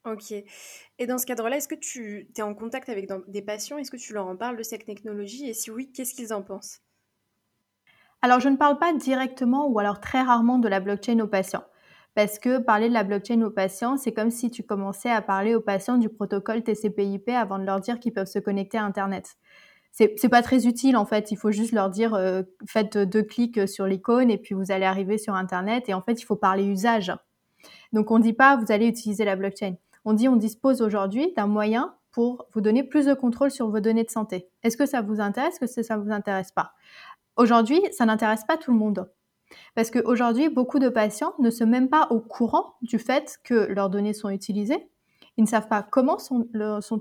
Ok. 0.07 0.33
Et 0.99 1.07
dans 1.07 1.19
ce 1.19 1.27
cadre-là, 1.27 1.57
est-ce 1.57 1.67
que 1.67 1.75
tu 1.75 2.29
es 2.37 2.43
en 2.43 2.55
contact 2.55 2.89
avec 2.89 3.11
des 3.27 3.43
patients? 3.43 3.77
Est-ce 3.77 3.91
que 3.91 3.97
tu 3.97 4.13
leur 4.13 4.29
en 4.29 4.37
parles 4.37 4.57
de 4.57 4.63
cette 4.63 4.85
technologie? 4.85 5.49
Et 5.49 5.53
si 5.53 5.71
oui, 5.73 5.91
qu'est-ce 5.91 6.15
qu'ils 6.15 6.33
en 6.33 6.43
pensent? 6.43 6.81
Alors, 8.23 8.39
je 8.39 8.49
ne 8.49 8.57
parle 8.57 8.79
pas 8.79 8.93
directement 8.93 9.67
ou 9.69 9.81
alors 9.81 10.01
très 10.01 10.23
rarement 10.23 10.59
de 10.59 10.69
la 10.69 10.79
blockchain 10.79 11.19
aux 11.19 11.27
patients. 11.27 11.65
Parce 12.17 12.41
que 12.41 12.59
parler 12.59 12.89
de 12.89 12.95
la 12.95 13.05
blockchain 13.05 13.41
aux 13.43 13.51
patients, 13.51 13.97
c'est 13.97 14.13
comme 14.13 14.33
si 14.33 14.51
tu 14.51 14.65
commençais 14.65 15.11
à 15.11 15.23
parler 15.23 15.55
aux 15.55 15.61
patients 15.61 15.99
du 15.99 16.09
protocole 16.09 16.65
TCP/IP 16.65 17.29
avant 17.29 17.61
de 17.61 17.65
leur 17.65 17.79
dire 17.79 18.01
qu'ils 18.01 18.13
peuvent 18.13 18.27
se 18.27 18.41
connecter 18.41 18.79
à 18.79 18.85
Internet. 18.85 19.37
C'est 19.93 20.29
pas 20.29 20.43
très 20.43 20.67
utile 20.67 20.97
en 20.97 21.07
fait. 21.07 21.31
Il 21.31 21.37
faut 21.37 21.53
juste 21.53 21.73
leur 21.73 21.89
dire 21.89 22.15
euh, 22.15 22.43
faites 22.67 22.99
deux 22.99 23.23
clics 23.23 23.69
sur 23.69 23.87
l'icône 23.87 24.31
et 24.31 24.37
puis 24.37 24.55
vous 24.55 24.73
allez 24.73 24.85
arriver 24.85 25.17
sur 25.17 25.35
Internet. 25.35 25.89
Et 25.89 25.95
en 25.95 26.03
fait, 26.03 26.21
il 26.21 26.25
faut 26.25 26.37
parler 26.37 26.65
usage. 26.65 27.13
Donc 27.93 28.11
on 28.11 28.19
ne 28.19 28.23
dit 28.25 28.35
pas 28.35 28.57
vous 28.57 28.73
allez 28.73 28.89
utiliser 28.89 29.25
la 29.25 29.37
blockchain 29.37 29.77
on 30.07 30.15
dit 30.15 30.29
on 30.29 30.37
dispose 30.37 30.81
aujourd'hui 30.81 31.35
d'un 31.37 31.49
moyen 31.49 31.95
pour 32.13 32.47
vous 32.55 32.63
donner 32.63 32.85
plus 32.85 33.05
de 33.05 33.13
contrôle 33.13 33.51
sur 33.51 33.69
vos 33.69 33.81
données 33.81 34.05
de 34.05 34.11
santé. 34.11 34.49
Est-ce 34.63 34.77
que 34.79 34.87
ça 34.87 35.03
vous 35.03 35.21
intéresse? 35.21 35.61
Est-ce 35.61 35.77
que 35.77 35.83
ça 35.83 35.99
ne 35.99 36.03
vous 36.03 36.13
intéresse 36.13 36.53
pas? 36.53 36.73
Aujourd'hui, 37.37 37.83
ça 37.91 38.07
n'intéresse 38.07 38.45
pas 38.45 38.57
tout 38.57 38.73
le 38.73 38.79
monde. 38.79 39.11
Parce 39.75 39.91
qu'aujourd'hui, 39.91 40.49
beaucoup 40.49 40.79
de 40.79 40.89
patients 40.89 41.35
ne 41.39 41.51
sont 41.51 41.67
même 41.67 41.89
pas 41.89 42.09
au 42.11 42.21
courant 42.21 42.75
du 42.83 42.99
fait 42.99 43.39
que 43.45 43.55
leurs 43.55 43.91
données 43.91 44.13
sont 44.13 44.31
utilisées. 44.31 44.89
Ils 45.37 45.45
ne 45.45 45.49
savent 45.49 45.69
pas 45.69 45.83
comment 45.83 46.19
sont, 46.19 46.49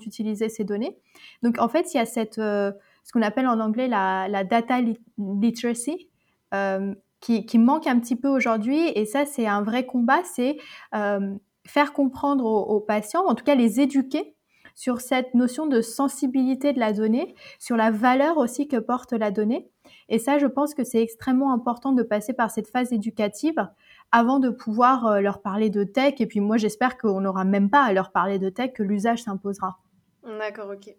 utilisées 0.06 0.50
ces 0.50 0.64
données. 0.64 0.98
Donc, 1.42 1.60
en 1.60 1.70
fait, 1.70 1.94
il 1.94 1.98
y 1.98 2.00
a 2.00 2.06
cette, 2.06 2.38
euh, 2.38 2.72
ce 3.04 3.14
qu'on 3.14 3.22
appelle 3.22 3.48
en 3.48 3.60
anglais 3.60 3.88
la, 3.88 4.44
data 4.44 4.80
literacy, 5.18 6.10
euh, 6.54 6.94
qui, 7.22 7.58
manque 7.58 7.88
un 7.88 8.00
petit 8.00 8.16
peu 8.16 8.28
aujourd'hui. 8.28 8.90
Et 8.96 9.06
ça, 9.06 9.26
c'est 9.26 9.48
un 9.48 9.64
vrai 9.64 9.86
combat. 9.86 10.22
C'est 10.24 10.58
euh, 10.94 11.36
faire 11.66 11.94
comprendre 11.94 12.46
aux, 12.46 12.82
patients, 12.82 13.26
en 13.26 13.36
tout 13.36 13.44
cas 13.44 13.56
les 13.56 13.80
éduquer 13.80 14.35
sur 14.76 15.02
cette 15.02 15.34
notion 15.34 15.66
de 15.66 15.82
sensibilité 15.82 16.74
de 16.74 16.80
la 16.80 16.94
donnée, 16.94 17.34
sur 17.60 17.78
la 17.78 17.92
valeur 17.92 18.38
aussi 18.38 18.68
que 18.68 18.78
porte 18.78 19.14
la 19.14 19.32
donnée. 19.32 19.70
Et 20.10 20.20
ça, 20.20 20.38
je 20.38 20.46
pense 20.46 20.74
que 20.74 20.84
c'est 20.84 21.02
extrêmement 21.02 21.54
important 21.54 21.94
de 21.94 22.04
passer 22.04 22.34
par 22.34 22.52
cette 22.52 22.68
phase 22.68 22.92
éducative 22.92 23.68
avant 24.12 24.40
de 24.40 24.50
pouvoir 24.50 25.08
euh, 25.08 25.20
leur 25.22 25.42
parler 25.42 25.70
de 25.70 25.84
tech. 25.84 26.16
Et 26.20 26.28
puis 26.28 26.42
moi, 26.42 26.58
j'espère 26.58 26.98
qu'on 26.98 27.22
n'aura 27.22 27.46
même 27.46 27.70
pas 27.70 27.84
à 27.84 27.94
leur 27.94 28.12
parler 28.12 28.38
de 28.38 28.50
tech, 28.50 28.74
que 28.74 28.84
l'usage 28.84 29.24
s'imposera. 29.24 29.80
D'accord, 30.24 30.72
ok. 30.72 30.94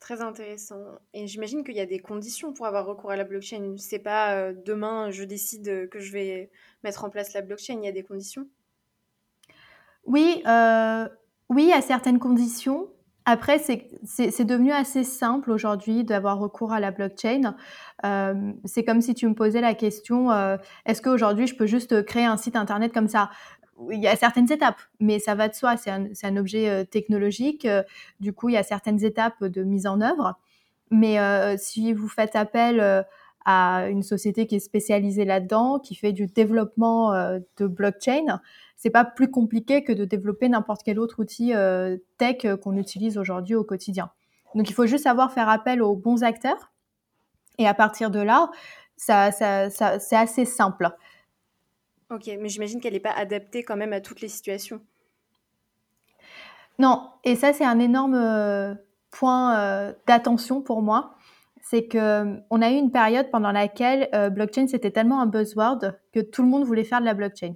Très 0.00 0.20
intéressant. 0.20 0.80
Et 1.12 1.26
j'imagine 1.26 1.64
qu'il 1.64 1.74
y 1.74 1.80
a 1.80 1.86
des 1.86 1.98
conditions 1.98 2.52
pour 2.52 2.66
avoir 2.66 2.86
recours 2.86 3.10
à 3.10 3.16
la 3.16 3.24
blockchain. 3.24 3.74
C'est 3.78 3.98
pas 3.98 4.34
euh, 4.34 4.54
demain, 4.64 5.10
je 5.10 5.24
décide 5.24 5.88
que 5.88 6.00
je 6.00 6.12
vais 6.12 6.50
mettre 6.84 7.04
en 7.04 7.10
place 7.10 7.32
la 7.34 7.42
blockchain. 7.42 7.78
Il 7.78 7.84
y 7.84 7.88
a 7.88 7.92
des 7.92 8.04
conditions? 8.04 8.46
Oui, 10.04 10.42
euh, 10.46 11.08
oui, 11.48 11.72
à 11.72 11.80
certaines 11.80 12.18
conditions. 12.18 12.88
Après, 13.24 13.58
c'est 13.58 14.44
devenu 14.44 14.72
assez 14.72 15.04
simple 15.04 15.50
aujourd'hui 15.50 16.02
d'avoir 16.02 16.38
recours 16.38 16.72
à 16.72 16.80
la 16.80 16.90
blockchain. 16.90 17.56
Euh, 18.04 18.52
c'est 18.64 18.84
comme 18.84 19.02
si 19.02 19.14
tu 19.14 19.28
me 19.28 19.34
posais 19.34 19.60
la 19.60 19.74
question, 19.74 20.30
euh, 20.30 20.56
est-ce 20.86 21.02
qu'aujourd'hui 21.02 21.46
je 21.46 21.54
peux 21.54 21.66
juste 21.66 22.04
créer 22.06 22.24
un 22.24 22.38
site 22.38 22.56
internet 22.56 22.92
comme 22.92 23.08
ça? 23.08 23.30
Il 23.90 24.00
y 24.00 24.08
a 24.08 24.16
certaines 24.16 24.50
étapes, 24.50 24.80
mais 24.98 25.18
ça 25.18 25.34
va 25.34 25.48
de 25.48 25.54
soi, 25.54 25.76
c'est 25.76 25.90
un, 25.90 26.06
un, 26.22 26.36
objet 26.38 26.86
technologique. 26.86 27.68
du 28.18 28.32
coup, 28.32 28.48
il 28.48 28.54
y 28.54 28.58
a 28.58 28.62
certaines 28.62 29.04
étapes 29.04 29.44
de 29.44 29.62
mise 29.62 29.86
en 29.86 30.00
œuvre. 30.00 30.38
Mais 30.90 31.18
si 31.58 31.92
vous 31.92 32.08
faites 32.08 32.34
appel 32.34 33.04
à 33.44 33.88
une 33.88 34.02
société 34.02 34.46
qui 34.46 34.56
est 34.56 34.60
spécialisée 34.60 35.24
là-dedans, 35.24 35.78
qui 35.78 35.94
fait 35.94 36.12
du 36.12 36.26
développement 36.26 37.12
de 37.12 37.66
blockchain, 37.66 38.40
c'est 38.78 38.90
pas 38.90 39.04
plus 39.04 39.28
compliqué 39.28 39.82
que 39.82 39.92
de 39.92 40.04
développer 40.04 40.48
n'importe 40.48 40.82
quel 40.84 41.00
autre 41.00 41.18
outil 41.18 41.52
euh, 41.52 41.98
tech 42.16 42.44
euh, 42.44 42.56
qu'on 42.56 42.76
utilise 42.76 43.18
aujourd'hui 43.18 43.56
au 43.56 43.64
quotidien. 43.64 44.10
Donc 44.54 44.70
il 44.70 44.72
faut 44.72 44.86
juste 44.86 45.02
savoir 45.04 45.32
faire 45.32 45.48
appel 45.48 45.82
aux 45.82 45.96
bons 45.96 46.22
acteurs. 46.22 46.70
Et 47.58 47.66
à 47.66 47.74
partir 47.74 48.10
de 48.10 48.20
là, 48.20 48.50
ça, 48.96 49.32
c'est 49.32 50.16
assez 50.16 50.44
simple. 50.44 50.90
Ok, 52.08 52.30
mais 52.38 52.48
j'imagine 52.48 52.80
qu'elle 52.80 52.92
n'est 52.92 53.00
pas 53.00 53.12
adaptée 53.12 53.64
quand 53.64 53.76
même 53.76 53.92
à 53.92 54.00
toutes 54.00 54.20
les 54.20 54.28
situations. 54.28 54.80
Non, 56.78 57.10
et 57.24 57.34
ça 57.34 57.52
c'est 57.52 57.64
un 57.64 57.80
énorme 57.80 58.14
euh, 58.14 58.74
point 59.10 59.92
d'attention 60.06 60.62
pour 60.62 60.82
moi. 60.82 61.17
C'est 61.70 61.86
que 61.86 62.40
on 62.50 62.62
a 62.62 62.70
eu 62.70 62.76
une 62.76 62.90
période 62.90 63.30
pendant 63.30 63.52
laquelle 63.52 64.08
blockchain 64.32 64.66
c'était 64.68 64.90
tellement 64.90 65.20
un 65.20 65.26
buzzword 65.26 65.92
que 66.12 66.20
tout 66.20 66.42
le 66.42 66.48
monde 66.48 66.64
voulait 66.64 66.84
faire 66.84 67.00
de 67.00 67.04
la 67.04 67.14
blockchain. 67.14 67.54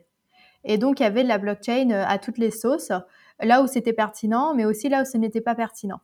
Et 0.64 0.78
donc, 0.78 1.00
il 1.00 1.02
y 1.02 1.07
avait 1.07 1.23
de 1.23 1.28
la 1.28 1.38
blockchain 1.38 1.90
euh, 1.90 2.04
à 2.07 2.19
toutes 2.19 2.38
les 2.38 2.50
sauces, 2.50 2.92
là 3.40 3.62
où 3.62 3.66
c'était 3.66 3.92
pertinent, 3.92 4.54
mais 4.54 4.64
aussi 4.64 4.88
là 4.88 5.02
où 5.02 5.04
ce 5.04 5.16
n'était 5.16 5.40
pas 5.40 5.54
pertinent. 5.54 6.00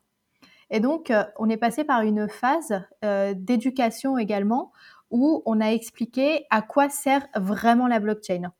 Et 0.69 0.79
donc, 0.79 1.11
euh, 1.11 1.23
on 1.37 1.49
est 1.49 1.57
passé 1.57 1.83
par 1.83 2.01
une 2.01 2.27
phase 2.27 2.81
euh, 3.03 3.33
d'éducation 3.35 4.17
également, 4.17 4.71
où 5.09 5.41
on 5.45 5.59
a 5.61 5.67
expliqué 5.67 6.45
à 6.49 6.61
quoi 6.61 6.89
sert 6.89 7.27
vraiment 7.35 7.87
la 7.87 7.99
blockchain. 7.99 8.51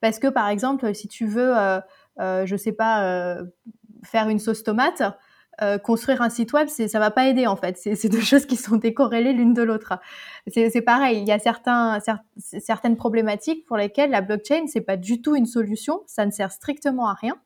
Parce 0.00 0.18
que, 0.18 0.28
par 0.28 0.48
exemple, 0.48 0.94
si 0.94 1.08
tu 1.08 1.26
veux, 1.26 1.54
je 2.18 2.50
ne 2.50 2.56
sais 2.56 2.72
pas, 2.72 3.36
faire 4.02 4.30
une 4.30 4.38
sauce 4.38 4.62
tomate, 4.62 5.02
euh, 5.62 5.78
construire 5.78 6.22
un 6.22 6.30
site 6.30 6.52
web, 6.52 6.68
c'est, 6.68 6.88
ça 6.88 6.98
va 6.98 7.10
pas 7.10 7.28
aider 7.28 7.46
en 7.46 7.56
fait. 7.56 7.76
C'est, 7.76 8.08
deux 8.08 8.20
choses 8.22 8.46
qui 8.46 8.56
sont 8.56 8.76
décorrélées 8.76 9.32
l'une 9.32 9.54
de 9.54 9.62
l'autre. 9.62 9.94
C'est, 10.46 10.82
pareil. 10.82 11.18
Il 11.20 11.28
y 11.28 11.32
a 11.32 11.38
certaines 11.38 12.96
problématiques 12.96 13.66
pour 13.66 13.76
lesquelles 13.76 14.10
la 14.10 14.22
blockchain 14.22 14.66
c'est 14.66 14.80
pas 14.80 14.96
du 14.96 15.20
tout 15.20 15.36
une 15.36 15.46
solution. 15.46 16.02
Ça 16.06 16.24
ne 16.24 16.30
sert 16.30 16.52
strictement 16.52 17.08
à 17.08 17.14
rien. 17.14 17.36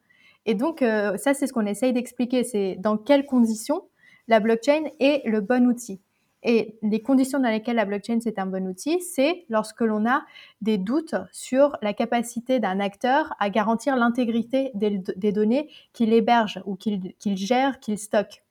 Et 0.47 0.55
donc 0.55 0.83
euh, 0.83 1.17
ça, 1.17 1.35
c'est 1.35 1.47
ce 1.47 1.53
qu'on 1.53 1.67
essaye 1.67 1.93
d'expliquer. 1.93 2.45
C'est 2.45 2.77
dans 2.79 2.97
quelles 2.97 3.27
conditions 3.27 3.83
la 4.29 4.41
blockchain 4.41 4.85
est 5.01 5.23
le 5.27 5.41
bon 5.41 5.67
outil. 5.67 6.01
Et 6.45 6.79
les 6.83 7.01
conditions 7.01 7.41
dans 7.41 7.49
lesquelles 7.49 7.77
la 7.77 7.87
blockchain 7.87 8.19
c'est 8.21 8.39
un 8.39 8.47
bon 8.47 8.67
outil, 8.69 9.01
c'est 9.01 9.47
lorsque 9.49 9.81
l'on 9.81 10.07
a 10.07 10.25
des 10.61 10.77
doutes 10.77 11.15
sur 11.33 11.77
la 11.81 11.95
capacité 11.95 12.61
d'un 12.61 12.81
acteur 12.81 13.35
à 13.41 13.49
garantir 13.49 13.97
l'intégrité 13.97 14.71
des, 14.75 15.33
données 15.33 15.71
qu'il 15.95 16.13
héberge 16.13 16.63
ou 16.67 16.77
qu'il 16.77 17.15
gère, 17.37 17.81
qu'il 17.81 17.99
stocke. 17.99 18.45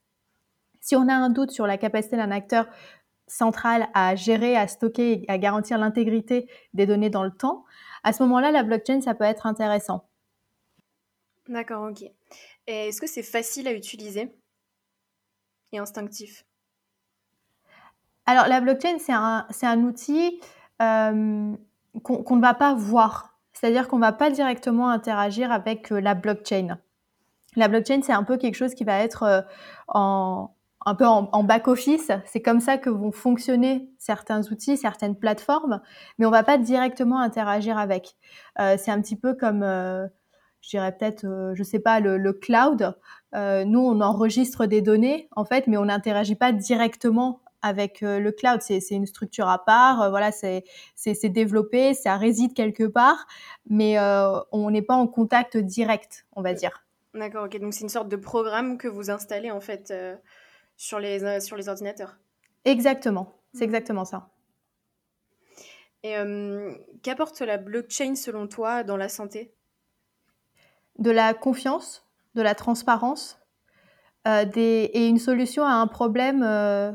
Si 0.80 0.96
on 0.96 1.08
a 1.08 1.14
un 1.14 1.30
doute 1.30 1.52
sur 1.52 1.68
la 1.68 1.78
capacité 1.78 2.16
d'un 2.16 2.32
acteur 2.32 2.66
central 3.28 3.88
à 3.94 4.16
gérer, 4.16 4.56
à 4.56 4.66
stocker, 4.66 5.24
à 5.28 5.38
garantir 5.38 5.78
l'intégrité 5.78 6.48
des 6.74 6.86
données 6.86 7.10
dans 7.10 7.24
le 7.24 7.30
temps, 7.30 7.64
à 8.02 8.12
ce 8.12 8.22
moment-là, 8.24 8.50
la 8.50 8.64
blockchain, 8.64 9.00
ça 9.00 9.14
peut 9.14 9.24
être 9.24 9.46
intéressant. 9.46 10.08
D'accord, 11.48 11.90
ok. 11.90 12.10
Est-ce 12.66 13.00
que 13.00 13.06
c'est 13.06 13.22
facile 13.22 13.68
à 13.68 13.72
utiliser 13.72 14.34
et 15.72 15.78
instinctif? 15.78 16.44
Alors, 18.34 18.48
la 18.48 18.60
blockchain, 18.60 18.98
c'est 18.98 19.12
un, 19.12 19.46
un, 19.62 19.80
outil 19.84 20.40
euh, 20.82 21.52
qu'on 22.02 22.36
ne 22.36 22.40
va 22.40 22.54
pas 22.54 22.74
voir. 22.74 23.38
C'est-à-dire 23.52 23.86
qu'on 23.86 23.96
ne 23.96 24.00
va 24.00 24.10
pas 24.10 24.30
directement 24.30 24.88
interagir 24.90 25.52
avec 25.52 25.92
euh, 25.92 26.00
la 26.00 26.14
blockchain. 26.14 26.78
La 27.54 27.68
blockchain, 27.68 28.00
c'est 28.02 28.12
un 28.12 28.24
peu 28.24 28.36
quelque 28.36 28.56
chose 28.56 28.74
qui 28.74 28.82
va 28.82 28.98
être 28.98 29.22
euh, 29.22 29.40
en, 29.86 30.50
un 30.84 30.94
peu 30.96 31.06
en, 31.06 31.44
back-office. 31.44 32.10
C'est 32.24 32.42
comme 32.42 32.58
ça 32.58 32.76
que 32.76 32.90
vont 32.90 33.12
fonctionner 33.12 33.88
certains 33.98 34.42
outils, 34.50 34.76
certaines 34.76 35.14
plateformes, 35.14 35.80
mais 36.18 36.26
on 36.26 36.30
ne 36.30 36.34
va 36.34 36.42
pas 36.42 36.58
directement 36.58 37.20
interagir 37.20 37.78
avec. 37.78 38.16
c'est 38.58 38.90
un 38.90 39.00
petit 39.00 39.16
peu 39.16 39.32
comme, 39.34 39.62
je 39.62 40.68
dirais 40.68 40.92
peut-être, 40.92 41.22
je 41.22 41.58
ne 41.58 41.64
sais 41.64 41.78
pas, 41.78 42.00
le 42.00 42.32
cloud. 42.34 42.98
nous, 43.32 43.80
on 43.80 44.02
enregistre 44.02 44.66
des 44.66 44.82
données, 44.82 45.30
en 45.36 45.46
fait, 45.46 45.68
mais 45.68 45.78
on 45.78 45.86
n'interagit 45.86 46.34
pas 46.34 46.52
directement 46.52 47.40
avec 47.64 48.02
le 48.02 48.30
cloud. 48.30 48.60
C'est 48.62 48.78
une 48.90 49.06
structure 49.06 49.48
à 49.48 49.64
part, 49.64 50.10
voilà, 50.10 50.30
c'est 50.32 50.64
développé, 51.24 51.94
ça 51.94 52.16
réside 52.16 52.54
quelque 52.54 52.84
part, 52.84 53.26
mais 53.68 53.98
on 54.52 54.70
n'est 54.70 54.82
pas 54.82 54.94
en 54.94 55.06
contact 55.06 55.56
direct, 55.56 56.26
on 56.36 56.42
va 56.42 56.54
dire. 56.54 56.84
D'accord, 57.14 57.46
ok. 57.46 57.58
Donc 57.58 57.74
c'est 57.74 57.82
une 57.82 57.88
sorte 57.88 58.08
de 58.08 58.16
programme 58.16 58.78
que 58.78 58.88
vous 58.88 59.10
installez 59.10 59.50
en 59.50 59.60
fait 59.60 59.92
sur, 60.76 60.98
les, 60.98 61.40
sur 61.40 61.56
les 61.56 61.68
ordinateurs. 61.68 62.16
Exactement, 62.64 63.32
c'est 63.52 63.60
mmh. 63.60 63.64
exactement 63.64 64.04
ça. 64.04 64.28
Et 66.02 66.14
qu'apporte 67.02 67.40
la 67.40 67.56
blockchain 67.56 68.14
selon 68.14 68.46
toi 68.46 68.84
dans 68.84 68.98
la 68.98 69.08
santé? 69.08 69.54
De 70.98 71.10
la 71.10 71.32
confiance, 71.32 72.06
de 72.34 72.42
la 72.42 72.54
transparence 72.54 73.40
euh, 74.28 74.44
et 74.54 75.08
une 75.08 75.18
solution 75.18 75.64
à 75.64 75.72
un 75.72 75.86
problème 75.86 76.42
euh, 76.42 76.92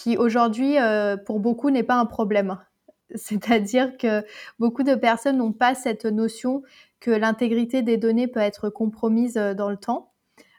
qui 0.00 0.16
aujourd'hui, 0.16 0.78
euh, 0.78 1.16
pour 1.18 1.40
beaucoup, 1.40 1.70
n'est 1.70 1.82
pas 1.82 1.96
un 1.96 2.06
problème. 2.06 2.56
C'est-à-dire 3.14 3.98
que 3.98 4.24
beaucoup 4.58 4.82
de 4.82 4.94
personnes 4.94 5.36
n'ont 5.36 5.52
pas 5.52 5.74
cette 5.74 6.06
notion 6.06 6.62
que 7.00 7.10
l'intégrité 7.10 7.82
des 7.82 7.98
données 7.98 8.26
peut 8.26 8.40
être 8.40 8.70
compromise 8.70 9.34
dans 9.34 9.70
le 9.70 9.76
temps. 9.76 10.12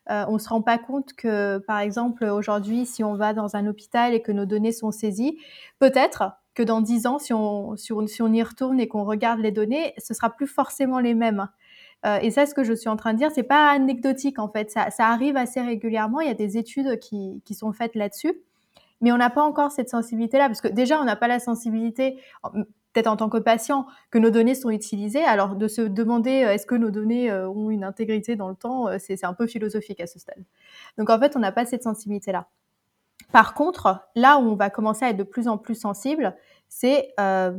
on 0.09 0.33
ne 0.33 0.37
se 0.39 0.49
rend 0.49 0.61
pas 0.61 0.77
compte 0.77 1.13
que, 1.13 1.59
par 1.59 1.79
exemple, 1.79 2.25
aujourd'hui, 2.25 2.85
si 2.85 3.03
on 3.03 3.15
va 3.15 3.33
dans 3.33 3.55
un 3.55 3.67
hôpital 3.67 4.13
et 4.13 4.21
que 4.21 4.31
nos 4.31 4.45
données 4.45 4.71
sont 4.71 4.91
saisies, 4.91 5.39
peut-être 5.79 6.23
que 6.53 6.63
dans 6.63 6.81
dix 6.81 7.07
ans, 7.07 7.19
si 7.19 7.33
on, 7.33 7.75
si 7.77 7.93
on, 7.93 8.33
y 8.33 8.43
retourne 8.43 8.79
et 8.79 8.87
qu'on 8.87 9.05
regarde 9.05 9.39
les 9.39 9.51
données, 9.51 9.93
ce 9.97 10.13
sera 10.13 10.29
plus 10.29 10.47
forcément 10.47 10.99
les 10.99 11.13
mêmes. 11.13 11.47
Euh, 12.05 12.17
et 12.21 12.31
ça, 12.31 12.45
ce 12.45 12.53
que 12.53 12.63
je 12.63 12.73
suis 12.73 12.89
en 12.89 12.97
train 12.97 13.13
de 13.13 13.19
dire, 13.19 13.31
c'est 13.33 13.43
pas 13.43 13.69
anecdotique 13.71 14.39
en 14.39 14.49
fait. 14.49 14.71
Ça, 14.71 14.89
ça, 14.89 15.07
arrive 15.07 15.37
assez 15.37 15.61
régulièrement. 15.61 16.19
Il 16.19 16.27
y 16.27 16.31
a 16.31 16.35
des 16.35 16.57
études 16.57 16.99
qui, 16.99 17.41
qui 17.45 17.53
sont 17.53 17.71
faites 17.71 17.95
là-dessus, 17.95 18.33
mais 19.01 19.11
on 19.11 19.17
n'a 19.17 19.29
pas 19.29 19.43
encore 19.43 19.71
cette 19.71 19.89
sensibilité-là 19.89 20.47
parce 20.47 20.61
que 20.61 20.67
déjà, 20.67 20.99
on 20.99 21.03
n'a 21.03 21.15
pas 21.15 21.27
la 21.27 21.39
sensibilité, 21.39 22.19
peut-être 22.93 23.07
en 23.07 23.17
tant 23.17 23.29
que 23.29 23.37
patient, 23.37 23.85
que 24.09 24.17
nos 24.17 24.29
données 24.29 24.55
sont 24.55 24.69
utilisées. 24.69 25.23
Alors, 25.23 25.55
de 25.55 25.67
se 25.67 25.81
demander 25.81 26.43
euh, 26.43 26.53
est-ce 26.53 26.65
que 26.65 26.75
nos 26.75 26.91
données 26.91 27.31
euh, 27.31 27.49
ont 27.49 27.69
une 27.69 27.83
intégrité 27.83 28.35
dans 28.35 28.49
le 28.49 28.55
temps, 28.55 28.87
c'est 28.99 29.23
un 29.23 29.33
peu 29.33 29.47
philosophique 29.47 29.99
à 29.99 30.07
ce 30.07 30.19
stade. 30.19 30.43
Donc, 30.97 31.09
en 31.09 31.19
fait, 31.19 31.35
on 31.35 31.39
n'a 31.39 31.51
pas 31.51 31.65
cette 31.65 31.83
sensibilité-là. 31.83 32.47
Par 33.31 33.53
contre, 33.53 34.01
là 34.15 34.37
où 34.37 34.41
on 34.41 34.55
va 34.55 34.69
commencer 34.69 35.05
à 35.05 35.09
être 35.09 35.17
de 35.17 35.23
plus 35.23 35.47
en 35.47 35.57
plus 35.57 35.75
sensible, 35.75 36.35
c'est 36.67 37.13
euh, 37.19 37.51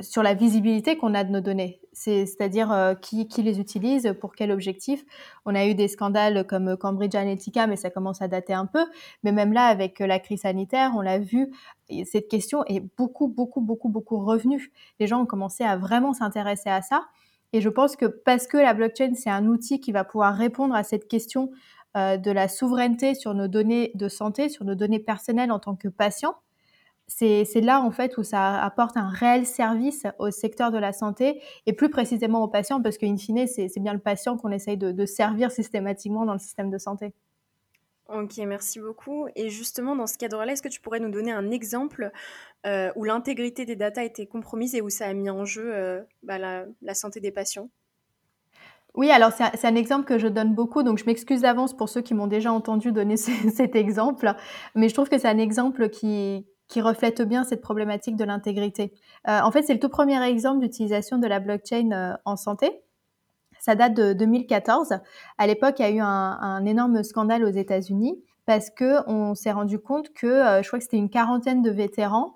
sur 0.00 0.22
la 0.22 0.34
visibilité 0.34 0.96
qu'on 0.96 1.14
a 1.14 1.24
de 1.24 1.30
nos 1.30 1.40
données. 1.40 1.80
C'est-à-dire 1.92 2.70
euh, 2.70 2.94
qui, 2.94 3.26
qui, 3.28 3.42
les 3.42 3.58
utilise, 3.58 4.14
pour 4.20 4.34
quel 4.34 4.50
objectif. 4.52 5.04
On 5.46 5.54
a 5.54 5.66
eu 5.66 5.74
des 5.74 5.88
scandales 5.88 6.46
comme 6.46 6.76
Cambridge 6.76 7.14
Analytica, 7.14 7.66
mais 7.66 7.76
ça 7.76 7.88
commence 7.88 8.20
à 8.20 8.28
dater 8.28 8.52
un 8.52 8.66
peu. 8.66 8.84
Mais 9.22 9.32
même 9.32 9.52
là, 9.52 9.66
avec 9.66 9.98
la 10.00 10.18
crise 10.18 10.42
sanitaire, 10.42 10.92
on 10.94 11.00
l'a 11.00 11.18
vu, 11.18 11.50
cette 12.04 12.28
question 12.28 12.64
est 12.66 12.80
beaucoup, 12.98 13.28
beaucoup, 13.28 13.62
beaucoup, 13.62 13.88
beaucoup 13.88 14.18
revenue. 14.18 14.70
Les 15.00 15.06
gens 15.06 15.22
ont 15.22 15.26
commencé 15.26 15.64
à 15.64 15.76
vraiment 15.76 16.12
s'intéresser 16.12 16.68
à 16.68 16.82
ça. 16.82 17.06
Et 17.52 17.62
je 17.62 17.68
pense 17.70 17.96
que 17.96 18.04
parce 18.04 18.46
que 18.46 18.58
la 18.58 18.74
blockchain, 18.74 19.14
c'est 19.14 19.30
un 19.30 19.46
outil 19.46 19.80
qui 19.80 19.92
va 19.92 20.04
pouvoir 20.04 20.34
répondre 20.34 20.74
à 20.74 20.82
cette 20.82 21.08
question 21.08 21.50
euh, 21.96 22.18
de 22.18 22.30
la 22.30 22.48
souveraineté 22.48 23.14
sur 23.14 23.32
nos 23.32 23.48
données 23.48 23.92
de 23.94 24.08
santé, 24.08 24.50
sur 24.50 24.66
nos 24.66 24.74
données 24.74 24.98
personnelles 24.98 25.50
en 25.50 25.58
tant 25.58 25.76
que 25.76 25.88
patient. 25.88 26.34
C'est 27.08 27.60
là 27.60 27.80
en 27.80 27.90
fait 27.90 28.18
où 28.18 28.24
ça 28.24 28.62
apporte 28.62 28.96
un 28.96 29.08
réel 29.08 29.46
service 29.46 30.06
au 30.18 30.30
secteur 30.30 30.72
de 30.72 30.78
la 30.78 30.92
santé 30.92 31.40
et 31.66 31.72
plus 31.72 31.88
précisément 31.88 32.42
aux 32.42 32.48
patients 32.48 32.82
parce 32.82 32.98
qu'in 32.98 33.16
fine 33.16 33.46
c'est 33.46 33.70
bien 33.78 33.92
le 33.92 34.00
patient 34.00 34.36
qu'on 34.36 34.50
essaye 34.50 34.76
de, 34.76 35.06
servir 35.06 35.50
systématiquement 35.50 36.24
dans 36.24 36.32
le 36.32 36.38
système 36.38 36.70
de 36.70 36.78
santé. 36.78 37.12
Ok, 38.08 38.36
merci 38.38 38.78
beaucoup. 38.78 39.26
Et 39.34 39.50
justement, 39.50 39.96
dans 39.96 40.06
ce 40.06 40.16
cadre-là, 40.16 40.52
est-ce 40.52 40.62
que 40.62 40.68
tu 40.68 40.80
pourrais 40.80 41.00
nous 41.00 41.10
donner 41.10 41.32
un 41.32 41.50
exemple 41.50 42.12
euh, 42.64 42.92
où 42.94 43.02
l'intégrité 43.02 43.64
des 43.64 43.74
datas 43.74 44.02
a 44.02 44.04
été 44.04 44.26
compromise 44.26 44.76
et 44.76 44.80
où 44.80 44.90
ça 44.90 45.06
a 45.06 45.12
mis 45.12 45.28
en 45.28 45.44
jeu 45.44 45.74
euh, 45.74 46.02
bah, 46.22 46.38
la 46.38 46.94
santé 46.94 47.18
des 47.18 47.32
patients? 47.32 47.68
Oui, 48.96 49.10
alors 49.10 49.30
c'est 49.30 49.66
un, 49.66 49.74
exemple 49.74 50.06
que 50.06 50.18
je 50.18 50.26
donne 50.26 50.54
beaucoup, 50.54 50.82
donc 50.82 50.96
je 50.96 51.04
m'excuse 51.04 51.42
d'avance 51.42 51.76
pour 51.76 51.90
ceux 51.90 52.00
qui 52.00 52.14
m'ont 52.14 52.26
déjà 52.26 52.50
entendu 52.50 52.92
donner 52.92 53.16
cet 53.18 53.76
exemple, 53.76 54.32
mais 54.74 54.88
je 54.88 54.94
trouve 54.94 55.10
que 55.10 55.18
c'est 55.18 55.28
un 55.28 55.36
exemple 55.36 55.90
qui, 55.90 56.46
qui 56.68 56.80
reflète 56.80 57.22
bien 57.22 57.44
cette 57.44 57.60
problématique 57.60 58.16
de 58.16 58.24
l'intégrité. 58.24 58.92
Euh, 59.28 59.40
en 59.40 59.50
fait, 59.50 59.62
c'est 59.62 59.74
le 59.74 59.80
tout 59.80 59.88
premier 59.88 60.22
exemple 60.24 60.60
d'utilisation 60.60 61.18
de 61.18 61.26
la 61.26 61.40
blockchain 61.40 61.90
euh, 61.92 62.14
en 62.24 62.36
santé. 62.36 62.80
Ça 63.60 63.74
date 63.74 63.94
de 63.94 64.12
2014. 64.12 64.98
À 65.38 65.46
l'époque, 65.46 65.76
il 65.78 65.82
y 65.82 65.84
a 65.86 65.90
eu 65.90 66.00
un, 66.00 66.64
énorme 66.64 67.02
scandale 67.02 67.44
aux 67.44 67.50
États-Unis 67.50 68.22
parce 68.44 68.70
que 68.70 69.08
on 69.08 69.34
s'est 69.34 69.50
rendu 69.50 69.78
compte 69.78 70.12
que, 70.12 70.26
euh, 70.26 70.62
je 70.62 70.68
crois 70.68 70.78
que 70.78 70.84
c'était 70.84 70.98
une 70.98 71.10
quarantaine 71.10 71.62
de 71.62 71.70
vétérans 71.70 72.34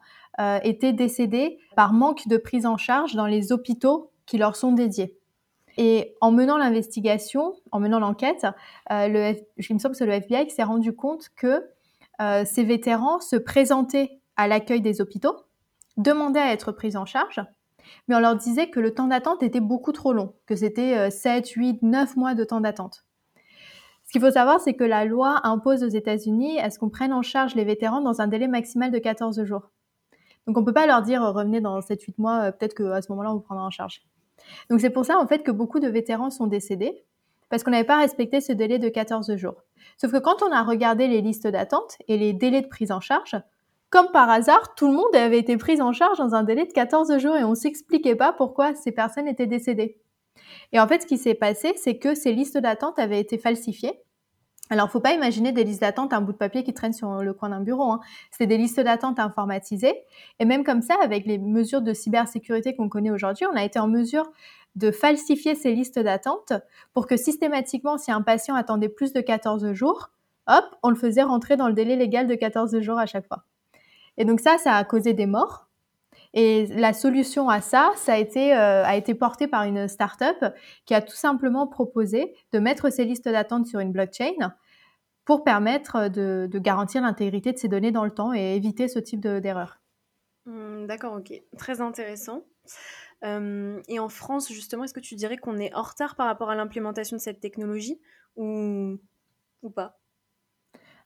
étaient 0.62 0.95
décédés 0.95 1.59
par 1.77 1.93
manque 1.93 2.27
de 2.27 2.38
prise 2.38 2.64
en 2.64 2.79
charge 2.79 3.14
dans 3.14 3.27
les 3.27 3.53
hôpitaux 3.53 4.11
qui 4.25 4.38
leur 4.38 4.57
sont 4.57 4.73
dédiés. 4.73 5.19
Et 5.77 6.16
en 6.23 6.31
menant 6.31 6.57
l'investigation, 6.57 7.53
en 7.73 7.79
menant 7.79 7.99
l'enquête, 7.99 8.47
le 8.88 9.35
il 9.59 9.75
me 9.75 9.79
semble 9.79 9.93
que 9.93 9.99
c'est 9.99 10.07
le 10.07 10.14
FBI 10.14 10.47
qui 10.47 10.55
s'est 10.55 10.62
rendu 10.62 10.95
compte 10.95 11.29
que 11.37 11.69
ces 12.47 12.64
vétérans 12.64 13.21
se 13.21 13.37
présentaient 13.37 14.20
à 14.40 14.48
l'accueil 14.48 14.81
des 14.81 15.00
hôpitaux, 15.00 15.37
demandaient 15.96 16.40
à 16.40 16.53
être 16.53 16.72
pris 16.72 16.96
en 16.96 17.05
charge, 17.05 17.40
mais 18.09 18.14
on 18.14 18.20
leur 18.20 18.37
disait 18.37 18.70
que 18.70 18.81
le 18.81 18.94
temps 18.94 19.09
d'attente 19.09 19.42
était 19.42 19.61
beaucoup 19.61 19.92
trop 19.92 20.12
long, 20.12 20.35
que 20.46 20.57
c'était 20.57 21.11
7, 21.11 21.48
8, 21.48 21.83
9 21.83 22.16
mois 22.16 22.35
de 22.35 22.44
temps 22.44 22.61
d'attente. 22.61 23.05
Ce 24.11 24.12
qu'il 24.12 24.20
faut 24.20 24.31
savoir, 24.33 24.61
c'est 24.61 24.74
que 24.74 24.83
la 24.83 25.05
loi 25.05 25.40
impose 25.44 25.85
aux 25.85 25.88
États-Unis 25.88 26.59
à 26.59 26.70
ce 26.70 26.79
qu'on 26.79 26.90
prenne 26.90 27.12
en 27.12 27.22
charge 27.22 27.55
les 27.55 27.64
vétérans 27.64 28.00
dans 28.00 28.20
un 28.20 28.26
délai 28.26 28.48
maximal 28.48 28.90
de 28.90 28.98
14 28.98 29.44
jours. 29.44 29.70
Donc 30.46 30.57
on 30.57 30.62
ne 30.62 30.66
peut 30.66 30.72
pas 30.72 30.88
leur 30.88 31.03
dire 31.03 31.22
revenez 31.22 31.61
dans 31.61 31.79
7-8 31.79 32.14
mois, 32.18 32.46
euh, 32.46 32.50
peut-être 32.50 32.74
qu'à 32.74 33.03
ce 33.03 33.12
moment-là 33.12 33.31
on 33.31 33.35
vous 33.35 33.40
prendra 33.40 33.64
en 33.64 33.70
charge. 33.70 34.03
Donc 34.68 34.81
c'est 34.81 34.90
pour 34.90 35.05
ça 35.05 35.18
en 35.18 35.29
fait 35.29 35.44
que 35.44 35.53
beaucoup 35.53 35.79
de 35.79 35.87
vétérans 35.87 36.31
sont 36.31 36.48
décédés 36.48 37.05
parce 37.50 37.62
qu'on 37.62 37.70
n'avait 37.70 37.85
pas 37.85 37.98
respecté 37.98 38.40
ce 38.40 38.53
délai 38.53 38.81
de 38.81 38.88
14 38.88 39.37
jours. 39.37 39.62
Sauf 39.96 40.11
que 40.11 40.18
quand 40.18 40.42
on 40.42 40.50
a 40.50 40.62
regardé 40.62 41.07
les 41.07 41.20
listes 41.20 41.46
d'attente 41.46 41.96
et 42.09 42.16
les 42.16 42.33
délais 42.33 42.62
de 42.62 42.68
prise 42.68 42.90
en 42.90 43.00
charge, 43.00 43.37
comme 43.90 44.11
par 44.12 44.31
hasard, 44.31 44.74
tout 44.76 44.87
le 44.87 44.94
monde 44.94 45.14
avait 45.14 45.38
été 45.38 45.57
pris 45.57 45.83
en 45.83 45.92
charge 45.92 46.18
dans 46.18 46.35
un 46.35 46.44
délai 46.44 46.64
de 46.64 46.72
14 46.72 47.18
jours 47.18 47.37
et 47.37 47.44
on 47.44 47.55
s'expliquait 47.55 48.14
pas 48.14 48.33
pourquoi 48.33 48.74
ces 48.74 48.92
personnes 48.92 49.29
étaient 49.29 49.46
décédées. 49.46 49.98
Et 50.72 50.81
en 50.81 50.87
fait, 50.87 51.03
ce 51.03 51.07
qui 51.07 51.18
s'est 51.18 51.35
passé, 51.35 51.74
c'est 51.76 51.98
que 51.98 52.14
ces 52.14 52.33
listes 52.33 52.57
d'attente 52.57 52.98
avaient 52.98 53.20
été 53.20 53.37
falsifiées 53.37 54.00
alors, 54.72 54.88
faut 54.88 55.00
pas 55.00 55.12
imaginer 55.12 55.50
des 55.50 55.64
listes 55.64 55.81
d'attente, 55.81 56.12
un 56.12 56.20
bout 56.20 56.31
de 56.31 56.37
papier 56.37 56.62
qui 56.62 56.72
traîne 56.72 56.92
sur 56.92 57.22
le 57.24 57.35
coin 57.35 57.48
d'un 57.48 57.61
bureau. 57.61 57.90
Hein. 57.90 57.98
C'est 58.31 58.46
des 58.46 58.57
listes 58.57 58.79
d'attente 58.79 59.18
informatisées. 59.18 59.94
Et 60.38 60.44
même 60.44 60.62
comme 60.62 60.81
ça, 60.81 60.94
avec 61.03 61.26
les 61.26 61.38
mesures 61.38 61.83
de 61.83 61.92
cybersécurité 61.92 62.76
qu'on 62.76 62.88
connaît 62.88 63.11
aujourd'hui, 63.11 63.46
on 63.53 63.57
a 63.57 63.64
été 63.64 63.81
en 63.81 63.88
mesure 63.88 64.31
de 64.76 64.92
falsifier 64.92 65.57
ces 65.57 65.74
listes 65.74 65.98
d'attente 65.98 66.53
pour 66.94 67.09
que 67.09 67.16
systématiquement, 67.16 67.98
si 67.98 68.12
un 68.12 68.22
patient 68.22 68.55
attendait 68.55 68.88
plus 68.88 69.12
de 69.12 69.20
14 69.20 69.72
jours, 69.72 70.11
hop, 70.46 70.64
on 70.85 70.90
le 70.90 70.96
faisait 70.96 71.24
rentrer 71.24 71.57
dans 71.57 71.66
le 71.66 71.74
délai 71.74 71.96
légal 71.96 72.29
de 72.29 72.37
14 72.37 72.79
jours 72.79 72.98
à 72.98 73.07
chaque 73.07 73.26
fois. 73.26 73.44
Et 74.16 74.25
donc 74.25 74.40
ça, 74.40 74.59
ça 74.59 74.75
a 74.75 74.85
causé 74.85 75.14
des 75.14 75.27
morts. 75.27 75.70
Et 76.33 76.66
la 76.68 76.92
solution 76.92 77.49
à 77.49 77.61
ça, 77.61 77.92
ça 77.96 78.14
a 78.14 78.16
été, 78.16 78.55
euh, 78.55 78.85
a 78.85 78.96
été 78.96 79.14
portée 79.14 79.49
par 79.49 79.64
une 79.64 79.88
start-up 79.88 80.55
qui 80.85 80.94
a 80.94 81.03
tout 81.03 81.16
simplement 81.16 81.66
proposé 81.66 82.35
de 82.53 82.59
mettre 82.61 82.90
ces 82.90 83.05
listes 83.05 83.29
d'attente 83.29 83.66
sur 83.66 83.81
une 83.81 83.90
blockchain 83.90 84.53
pour 85.25 85.44
permettre 85.44 86.09
de, 86.09 86.49
garantir 86.55 87.03
l'intégrité 87.03 87.53
de 87.53 87.59
ces 87.59 87.68
données 87.68 87.92
dans 87.92 88.05
le 88.05 88.11
temps 88.11 88.33
et 88.33 88.55
éviter 88.55 88.88
ce 88.88 88.99
type 88.99 89.20
d'erreur. 89.20 89.81
Mmh, 90.46 90.87
d'accord, 90.87 91.14
ok. 91.14 91.33
Très 91.59 91.81
intéressant. 91.81 92.44
Euh, 93.25 93.81
et 93.88 93.99
en 93.99 94.09
France, 94.09 94.51
justement, 94.53 94.85
est-ce 94.85 94.94
que 94.94 95.01
tu 95.01 95.14
dirais 95.14 95.37
qu'on 95.37 95.59
est 95.59 95.75
en 95.75 95.83
retard 95.83 96.16
par 96.16 96.27
rapport 96.27 96.51
à 96.51 96.55
l'implémentation 96.55 97.16
de 97.16 97.20
cette 97.20 97.40
technologie 97.40 98.01
ou, 98.37 98.99
ou 99.62 99.70
pas? 99.70 100.00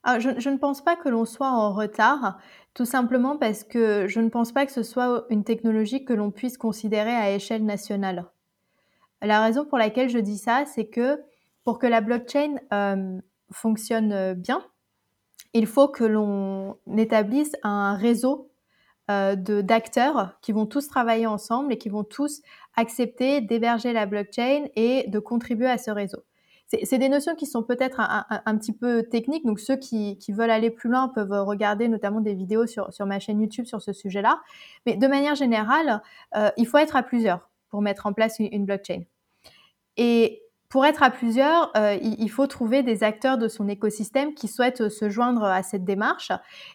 Ah, 0.05 0.19
je, 0.19 0.29
ne 0.29 0.59
pense 0.59 0.83
pas 0.83 0.97
que 0.97 1.09
l'on 1.09 1.25
soit 1.25 1.51
en 1.51 1.73
retard, 1.73 2.39
tout 2.75 2.85
simplement 2.85 3.39
parce 3.39 3.65
que 3.65 4.07
je 4.07 4.21
ne 4.21 4.29
pense 4.29 4.53
pas 4.53 4.67
que 4.67 4.73
ce 4.73 4.83
soit 4.83 5.25
une 5.31 5.45
technologie 5.45 6.05
que 6.05 6.13
l'on 6.13 6.31
puisse 6.31 6.59
considérer 6.59 7.15
à 7.15 7.31
échelle 7.31 7.65
nationale. 7.65 8.27
La 9.23 9.43
raison 9.43 9.65
pour 9.65 9.79
laquelle 9.79 10.11
je 10.11 10.19
dis 10.19 10.37
ça, 10.37 10.65
c'est 10.67 10.87
que 10.87 11.23
pour 11.65 11.79
que 11.79 11.87
la 11.87 12.03
blockchain 12.03 12.57
euh, 12.75 13.19
fonctionne 13.51 14.35
bien, 14.35 14.63
il 15.55 15.67
faut 15.67 15.89
que 15.89 16.05
l'on 16.05 16.77
établisse 16.99 17.53
un 17.63 17.95
réseau 17.97 18.51
euh, 19.11 19.37
d'acteurs 19.37 20.39
qui 20.43 20.53
vont 20.53 20.67
tous 20.67 20.89
travailler 20.89 21.27
ensemble 21.27 21.73
et 21.73 21.79
qui 21.79 21.89
vont 21.89 22.05
tous 22.05 22.43
accepter 22.77 23.41
d'héberger 23.41 23.93
la 23.93 24.05
blockchain 24.05 24.67
et 24.77 25.05
de 25.09 25.19
contribuer 25.19 25.69
à 25.69 25.79
ce 25.79 25.91
réseau 25.91 26.25
c'est 26.67 26.99
des 26.99 27.09
notions 27.09 27.35
qui 27.35 27.47
sont 27.47 27.63
peut-être 27.63 28.01
un, 28.01 28.57
petit 28.57 28.73
peu 28.73 29.03
techniques. 29.05 29.45
Donc, 29.45 29.61
ceux 29.61 29.77
qui, 29.77 30.19
veulent 30.31 30.51
aller 30.51 30.71
plus 30.71 30.89
loin 30.91 31.09
peuvent 31.09 31.45
regarder 31.47 31.89
notamment 31.89 32.21
des 32.21 32.35
vidéos 32.35 32.67
sur, 32.67 32.91
ma 33.01 33.19
chaîne 33.19 33.41
YouTube 33.41 33.67
sur 33.67 33.83
ce 33.83 33.93
sujet-là. 33.93 34.41
Mais 34.87 34.97
de 34.97 35.07
manière 35.07 35.35
générale, 35.35 36.03
euh, 36.37 36.51
il 36.57 36.67
faut 36.67 36.79
être 36.79 36.97
à 36.97 37.03
plusieurs 37.03 37.51
pour 37.69 37.83
mettre 37.83 38.07
en 38.07 38.13
place 38.13 38.37
une, 38.39 38.65
blockchain. 38.65 39.03
Et 39.97 40.43
pour 40.69 40.87
être 40.87 41.03
à 41.03 41.11
plusieurs, 41.11 41.71
euh, 41.77 41.97
il, 42.01 42.31
faut 42.31 42.47
trouver 42.47 42.83
des 42.83 43.05
acteurs 43.05 43.39
de 43.39 43.47
son 43.47 43.69
écosystème 43.69 44.35
qui 44.35 44.49
souhaitent 44.49 44.89
se 44.89 45.11
joindre 45.11 45.45
à 45.45 45.63
cette 45.63 45.85
démarche. 45.85 46.33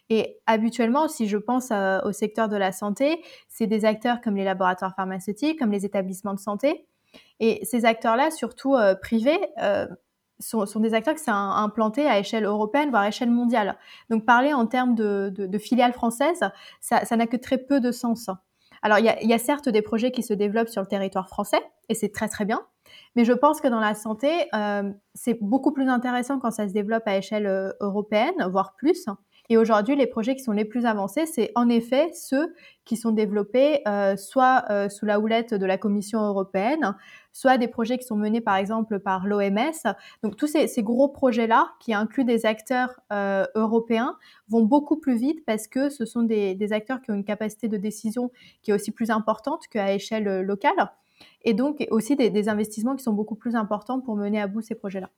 Et 0.08 0.38
habituellement, 0.46 1.08
si 1.08 1.26
je 1.26 1.36
pense 1.36 1.70
au 2.04 2.12
secteur 2.12 2.48
de 2.48 2.56
la 2.56 2.72
santé, 2.72 3.22
c'est 3.48 3.66
des 3.66 3.84
acteurs 3.84 4.20
comme 4.22 4.36
les 4.36 4.44
laboratoires 4.44 4.94
pharmaceutiques, 4.94 5.58
comme 5.58 5.72
les 5.72 5.84
établissements 5.84 6.34
de 6.34 6.38
santé. 6.38 6.86
Et 7.40 7.64
ces 7.64 7.84
acteurs-là, 7.84 8.30
surtout 8.30 8.76
privés, 9.00 9.40
sont, 10.40 10.80
des 10.80 10.94
acteurs 10.94 11.14
qui 11.14 11.24
sont 11.24 11.32
implantés 11.32 12.06
à 12.06 12.18
échelle 12.18 12.44
européenne, 12.44 12.90
voire 12.90 13.02
à 13.02 13.08
échelle 13.08 13.30
mondiale. 13.30 13.76
Donc 14.10 14.24
parler 14.24 14.52
en 14.52 14.66
termes 14.66 14.94
de, 14.94 15.58
filiales 15.58 15.92
françaises, 15.92 16.44
ça 16.80 17.16
n'a 17.16 17.26
que 17.26 17.36
très 17.36 17.58
peu 17.58 17.80
de 17.80 17.92
sens. 17.92 18.30
Alors 18.82 18.98
il 18.98 19.04
y, 19.04 19.34
a, 19.34 19.38
certes 19.38 19.68
des 19.68 19.82
projets 19.82 20.10
qui 20.10 20.22
se 20.22 20.32
développent 20.32 20.68
sur 20.68 20.80
le 20.80 20.88
territoire 20.88 21.28
français, 21.28 21.60
et 21.88 21.94
c'est 21.94 22.12
très 22.12 22.28
très 22.28 22.44
bien, 22.44 22.62
mais 23.14 23.24
je 23.24 23.32
pense 23.32 23.60
que 23.60 23.68
dans 23.68 23.80
la 23.80 23.94
santé, 23.94 24.30
euh, 24.54 24.90
c'est 25.14 25.38
beaucoup 25.42 25.72
plus 25.72 25.88
intéressant 25.88 26.38
quand 26.38 26.50
ça 26.50 26.66
se 26.66 26.72
développe 26.72 27.02
à 27.06 27.16
échelle 27.16 27.46
euh, 27.46 27.72
européenne, 27.80 28.34
voire 28.50 28.74
plus. 28.76 29.06
Et 29.52 29.56
aujourd'hui, 29.56 29.96
les 29.96 30.06
projets 30.06 30.36
qui 30.36 30.44
sont 30.44 30.52
les 30.52 30.64
plus 30.64 30.86
avancés, 30.86 31.26
c'est 31.26 31.50
en 31.56 31.68
effet 31.68 32.10
ceux 32.14 32.54
qui 32.84 32.96
sont 32.96 33.10
développés 33.10 33.80
euh, 33.88 34.16
soit 34.16 34.64
euh, 34.70 34.88
sous 34.88 35.06
la 35.06 35.18
houlette 35.18 35.54
de 35.54 35.66
la 35.66 35.76
Commission 35.76 36.20
européenne, 36.20 36.94
soit 37.32 37.58
des 37.58 37.66
projets 37.66 37.98
qui 37.98 38.06
sont 38.06 38.14
menés 38.14 38.40
par 38.40 38.54
exemple 38.54 39.00
par 39.00 39.26
l'OMS. 39.26 39.92
Donc 40.22 40.36
tous 40.36 40.46
ces, 40.46 40.82
gros 40.84 41.08
projets-là, 41.08 41.72
qui 41.80 41.92
incluent 41.92 42.24
des 42.24 42.46
acteurs 42.46 43.00
euh, 43.12 43.44
européens, 43.56 44.16
vont 44.48 44.62
beaucoup 44.62 44.98
plus 44.98 45.16
vite 45.16 45.44
parce 45.44 45.66
que 45.66 45.90
ce 45.90 46.04
sont 46.04 46.22
des, 46.22 46.72
acteurs 46.72 47.02
qui 47.02 47.10
ont 47.10 47.14
une 47.14 47.24
capacité 47.24 47.66
de 47.66 47.76
décision 47.76 48.30
qui 48.62 48.70
est 48.70 48.74
aussi 48.74 48.92
plus 48.92 49.10
importante 49.10 49.66
qu'à 49.66 49.92
échelle 49.92 50.42
locale. 50.42 50.92
Et 51.42 51.54
donc 51.54 51.84
aussi 51.90 52.14
des 52.14 52.48
investissements 52.48 52.94
qui 52.94 53.02
sont 53.02 53.12
beaucoup 53.12 53.34
plus 53.34 53.56
importants 53.56 54.00
pour 54.00 54.14
mener 54.14 54.40
à 54.40 54.46
bout 54.46 54.60
ces 54.60 54.76
projets-là. 54.76 55.10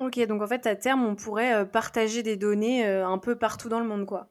Ok, 0.00 0.24
donc 0.28 0.42
en 0.42 0.46
fait, 0.46 0.64
à 0.66 0.76
terme, 0.76 1.04
on 1.04 1.16
pourrait 1.16 1.52
euh, 1.52 1.64
partager 1.64 2.22
des 2.22 2.36
données 2.36 2.86
euh, 2.86 3.06
un 3.06 3.18
peu 3.18 3.36
partout 3.36 3.68
dans 3.68 3.80
le 3.80 3.86
monde, 3.86 4.06
quoi. 4.06 4.28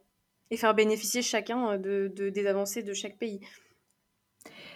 Et 0.50 0.56
faire 0.56 0.74
bénéficier 0.74 1.22
chacun 1.22 1.74
euh, 1.74 2.08
de, 2.08 2.30
des 2.30 2.48
avancées 2.48 2.84
de 2.84 2.94
chaque 2.94 3.18
pays. 3.18 3.42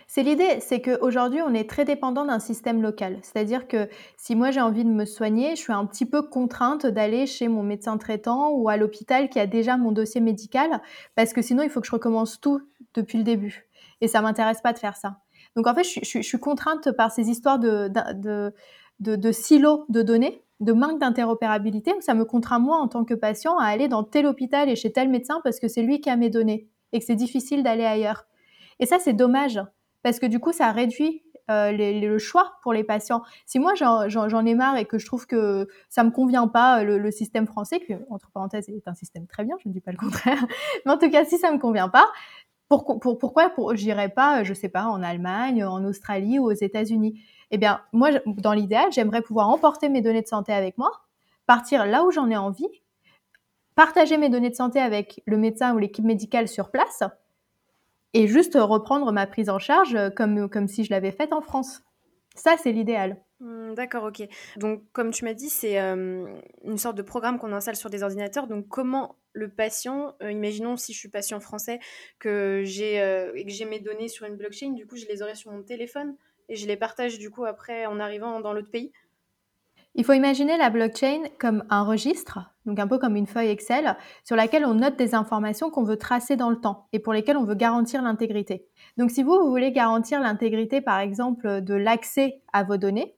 C'est 0.05 0.23
l'idée, 0.23 0.59
c'est 0.59 0.81
qu'aujourd'hui, 0.81 1.39
on 1.41 1.53
est 1.53 1.69
très 1.69 1.85
dépendant 1.85 2.25
d'un 2.25 2.39
système 2.39 2.81
local. 2.81 3.19
C'est-à-dire 3.21 3.69
que 3.69 3.87
si 4.17 4.35
moi 4.35 4.51
j'ai 4.51 4.59
envie 4.59 4.83
de 4.83 4.89
me 4.89 5.05
soigner, 5.05 5.51
je 5.55 5.61
suis 5.61 5.71
un 5.71 5.85
petit 5.85 6.05
peu 6.05 6.23
contrainte 6.23 6.85
d'aller 6.85 7.25
chez 7.25 7.47
mon 7.47 7.63
médecin 7.63 7.97
traitant 7.97 8.49
ou 8.49 8.67
à 8.67 8.75
l'hôpital 8.75 9.29
qui 9.29 9.39
a 9.39 9.47
déjà 9.47 9.77
mon 9.77 9.93
dossier 9.93 10.19
médical, 10.19 10.81
parce 11.15 11.31
que 11.31 11.41
sinon, 11.41 11.63
il 11.63 11.69
faut 11.69 11.79
que 11.79 11.87
je 11.87 11.93
recommence 11.93 12.41
tout 12.41 12.59
depuis 12.93 13.17
le 13.17 13.23
début. 13.23 13.69
Et 14.01 14.09
ça 14.09 14.21
m'intéresse 14.21 14.59
pas 14.59 14.73
de 14.73 14.79
faire 14.79 14.97
ça. 14.97 15.21
Donc 15.55 15.67
en 15.67 15.73
fait, 15.73 15.85
je, 15.85 16.21
suis 16.21 16.39
contrainte 16.39 16.91
par 16.91 17.13
ces 17.13 17.29
histoires 17.29 17.59
de, 17.59 17.89
de, 18.13 18.53
de 18.99 19.31
silos 19.31 19.85
de 19.87 20.01
données 20.01 20.43
de 20.61 20.73
manque 20.73 20.99
d'interopérabilité 20.99 21.91
ça 21.99 22.13
me 22.13 22.23
contraint 22.23 22.59
moi 22.59 22.77
en 22.77 22.87
tant 22.87 23.03
que 23.03 23.13
patient 23.13 23.57
à 23.57 23.65
aller 23.65 23.87
dans 23.87 24.03
tel 24.03 24.25
hôpital 24.25 24.69
et 24.69 24.75
chez 24.75 24.93
tel 24.93 25.09
médecin 25.09 25.41
parce 25.43 25.59
que 25.59 25.67
c'est 25.67 25.81
lui 25.81 25.99
qui 25.99 26.09
a 26.09 26.15
mes 26.15 26.29
données 26.29 26.69
et 26.93 26.99
que 26.99 27.05
c'est 27.05 27.15
difficile 27.15 27.63
d'aller 27.63 27.85
ailleurs. 27.85 28.25
Et 28.79 28.85
ça, 28.85 28.99
c'est 28.99 29.13
dommage 29.13 29.59
parce 30.03 30.19
que 30.19 30.25
du 30.25 30.39
coup, 30.39 30.51
ça 30.51 30.71
réduit 30.71 31.23
euh, 31.49 31.71
le 31.71 32.17
choix 32.17 32.53
pour 32.63 32.73
les 32.73 32.83
patients. 32.83 33.21
Si 33.45 33.59
moi 33.59 33.73
j'en 33.75 34.45
ai 34.45 34.55
marre 34.55 34.77
et 34.77 34.85
que 34.85 34.97
je 34.97 35.05
trouve 35.05 35.27
que 35.27 35.67
ça 35.89 36.03
me 36.03 36.11
convient 36.11 36.47
pas 36.47 36.83
le, 36.83 37.11
système 37.11 37.47
français, 37.47 37.79
qui 37.79 37.93
entre 38.09 38.31
parenthèses 38.31 38.69
est 38.69 38.87
un 38.87 38.93
système 38.93 39.27
très 39.27 39.43
bien, 39.43 39.55
je 39.63 39.69
ne 39.69 39.73
dis 39.73 39.81
pas 39.81 39.91
le 39.91 39.97
contraire, 39.97 40.43
mais 40.85 40.91
en 40.91 40.97
tout 40.97 41.09
cas 41.09 41.25
si 41.25 41.37
ça 41.37 41.51
me 41.51 41.59
convient 41.59 41.89
pas, 41.89 42.07
pour, 42.69 42.99
pour, 42.99 43.17
pourquoi 43.17 43.49
pour, 43.49 43.75
j'irais 43.75 44.09
pas, 44.09 44.43
je 44.43 44.53
sais 44.53 44.69
pas, 44.69 44.85
en 44.85 45.03
Allemagne, 45.03 45.63
en 45.65 45.83
Australie 45.83 46.39
ou 46.39 46.45
aux 46.45 46.53
États-Unis? 46.53 47.21
Eh 47.51 47.57
bien, 47.57 47.81
moi, 47.93 48.09
dans 48.25 48.53
l'idéal, 48.53 48.91
j'aimerais 48.91 49.21
pouvoir 49.21 49.49
emporter 49.49 49.89
mes 49.89 50.01
données 50.01 50.21
de 50.21 50.27
santé 50.27 50.53
avec 50.53 50.77
moi, 50.77 50.91
partir 51.45 51.85
là 51.85 52.03
où 52.03 52.11
j'en 52.11 52.29
ai 52.29 52.37
envie, 52.37 52.67
partager 53.75 54.17
mes 54.17 54.29
données 54.29 54.49
de 54.49 54.55
santé 54.55 54.79
avec 54.79 55.21
le 55.25 55.37
médecin 55.37 55.73
ou 55.75 55.77
l'équipe 55.77 56.05
médicale 56.05 56.47
sur 56.47 56.71
place, 56.71 57.03
et 58.13 58.27
juste 58.27 58.57
reprendre 58.59 59.11
ma 59.11 59.27
prise 59.27 59.49
en 59.49 59.59
charge 59.59 59.97
comme, 60.15 60.49
comme 60.49 60.67
si 60.67 60.83
je 60.83 60.91
l'avais 60.91 61.11
faite 61.11 61.33
en 61.33 61.41
France. 61.41 61.81
Ça, 62.35 62.55
c'est 62.57 62.71
l'idéal. 62.71 63.17
Mmh, 63.41 63.73
d'accord, 63.73 64.03
ok. 64.05 64.27
Donc, 64.57 64.83
comme 64.93 65.11
tu 65.11 65.25
m'as 65.25 65.33
dit, 65.33 65.49
c'est 65.49 65.79
euh, 65.79 66.25
une 66.63 66.77
sorte 66.77 66.95
de 66.95 67.01
programme 67.01 67.39
qu'on 67.39 67.51
installe 67.53 67.75
sur 67.75 67.89
des 67.89 68.03
ordinateurs. 68.03 68.47
Donc, 68.47 68.67
comment 68.67 69.15
le 69.33 69.49
patient, 69.49 70.15
euh, 70.21 70.31
imaginons 70.31 70.77
si 70.77 70.93
je 70.93 70.99
suis 70.99 71.09
patient 71.09 71.39
français, 71.39 71.79
que 72.19 72.61
j'ai 72.63 73.01
euh, 73.01 73.33
mes 73.67 73.79
données 73.79 74.07
sur 74.07 74.25
une 74.25 74.35
blockchain, 74.35 74.71
du 74.71 74.85
coup, 74.85 74.95
je 74.95 75.05
les 75.07 75.21
aurai 75.21 75.35
sur 75.35 75.51
mon 75.51 75.63
téléphone? 75.63 76.15
Et 76.51 76.55
je 76.57 76.67
les 76.67 76.77
partage 76.77 77.17
du 77.17 77.31
coup 77.31 77.45
après 77.45 77.85
en 77.85 77.99
arrivant 77.99 78.41
dans 78.41 78.53
l'autre 78.53 78.69
pays 78.69 78.91
il 79.93 80.05
faut 80.05 80.13
imaginer 80.13 80.55
la 80.57 80.69
blockchain 80.69 81.23
comme 81.37 81.65
un 81.69 81.83
registre, 81.83 82.39
donc 82.65 82.79
un 82.79 82.87
peu 82.87 82.97
comme 82.97 83.17
une 83.17 83.27
feuille 83.27 83.49
Excel, 83.49 83.97
sur 84.23 84.37
laquelle 84.37 84.65
on 84.65 84.75
note 84.75 84.95
des 84.95 85.15
informations 85.15 85.69
qu'on 85.69 85.83
veut 85.83 85.97
tracer 85.97 86.37
dans 86.37 86.49
le 86.49 86.55
temps 86.55 86.87
et 86.93 86.99
pour 86.99 87.11
lesquelles 87.11 87.35
on 87.35 87.43
veut 87.43 87.55
garantir 87.55 88.01
l'intégrité. 88.01 88.65
Donc 88.95 89.11
si 89.11 89.21
vous, 89.21 89.37
vous 89.37 89.49
voulez 89.49 89.73
garantir 89.73 90.21
l'intégrité, 90.21 90.79
par 90.79 90.99
exemple, 90.99 91.59
de 91.59 91.73
l'accès 91.73 92.41
à 92.53 92.63
vos 92.63 92.77
données, 92.77 93.17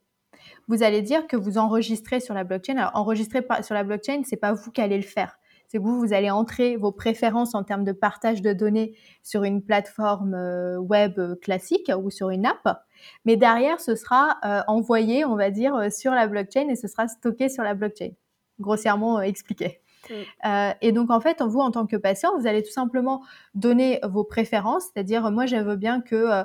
vous 0.68 0.82
allez 0.82 1.04
dire 1.04 1.28
que 1.28 1.38
vous 1.38 1.60
enregistrez 1.60 2.20
sur 2.20 2.34
la 2.34 2.44
blockchain. 2.44 2.78
Alors 2.78 2.96
enregistrer 2.96 3.46
sur 3.62 3.76
la 3.76 3.84
blockchain, 3.84 4.24
c'est 4.26 4.38
pas 4.38 4.54
vous 4.54 4.72
qui 4.72 4.82
allez 4.82 4.98
le 4.98 5.04
faire 5.04 5.38
c'est 5.74 5.80
vous, 5.80 6.00
vous 6.00 6.14
allez 6.14 6.30
entrer 6.30 6.78
vos 6.78 6.92
préférences 6.92 7.56
en 7.56 7.64
termes 7.64 7.84
de 7.84 7.94
partage 7.94 8.44
de 8.44 8.54
données 8.54 8.94
sur 9.24 9.44
une 9.44 9.64
plateforme 9.64 10.36
euh, 10.36 10.78
web 10.78 11.18
euh, 11.18 11.36
classique 11.36 11.92
ou 11.98 12.12
sur 12.12 12.30
une 12.30 12.46
app. 12.46 12.86
Mais 13.26 13.38
derrière, 13.38 13.80
ce 13.80 13.96
sera 13.96 14.38
euh, 14.46 14.62
envoyé, 14.68 15.26
on 15.26 15.36
va 15.36 15.50
dire, 15.52 15.92
sur 15.92 16.12
la 16.12 16.28
blockchain 16.28 16.68
et 16.70 16.76
ce 16.76 16.88
sera 16.88 17.08
stocké 17.08 17.50
sur 17.50 17.64
la 17.64 17.74
blockchain, 17.74 18.12
grossièrement 18.60 19.22
expliqué. 19.22 19.80
Mm. 20.10 20.74
et 20.82 20.92
donc 20.92 21.10
en 21.10 21.22
fait, 21.22 21.42
vous 21.42 21.62
en 21.62 21.72
tant 21.72 21.86
que 21.86 21.96
patient, 21.96 22.38
vous 22.38 22.46
allez 22.46 22.62
tout 22.62 22.74
simplement 22.74 23.24
donner 23.56 24.02
vos 24.04 24.26
préférences, 24.26 24.88
c'est-à-dire 24.94 25.32
moi 25.32 25.46
je 25.46 25.56
veux 25.56 25.78
bien 25.78 26.02
que 26.02 26.44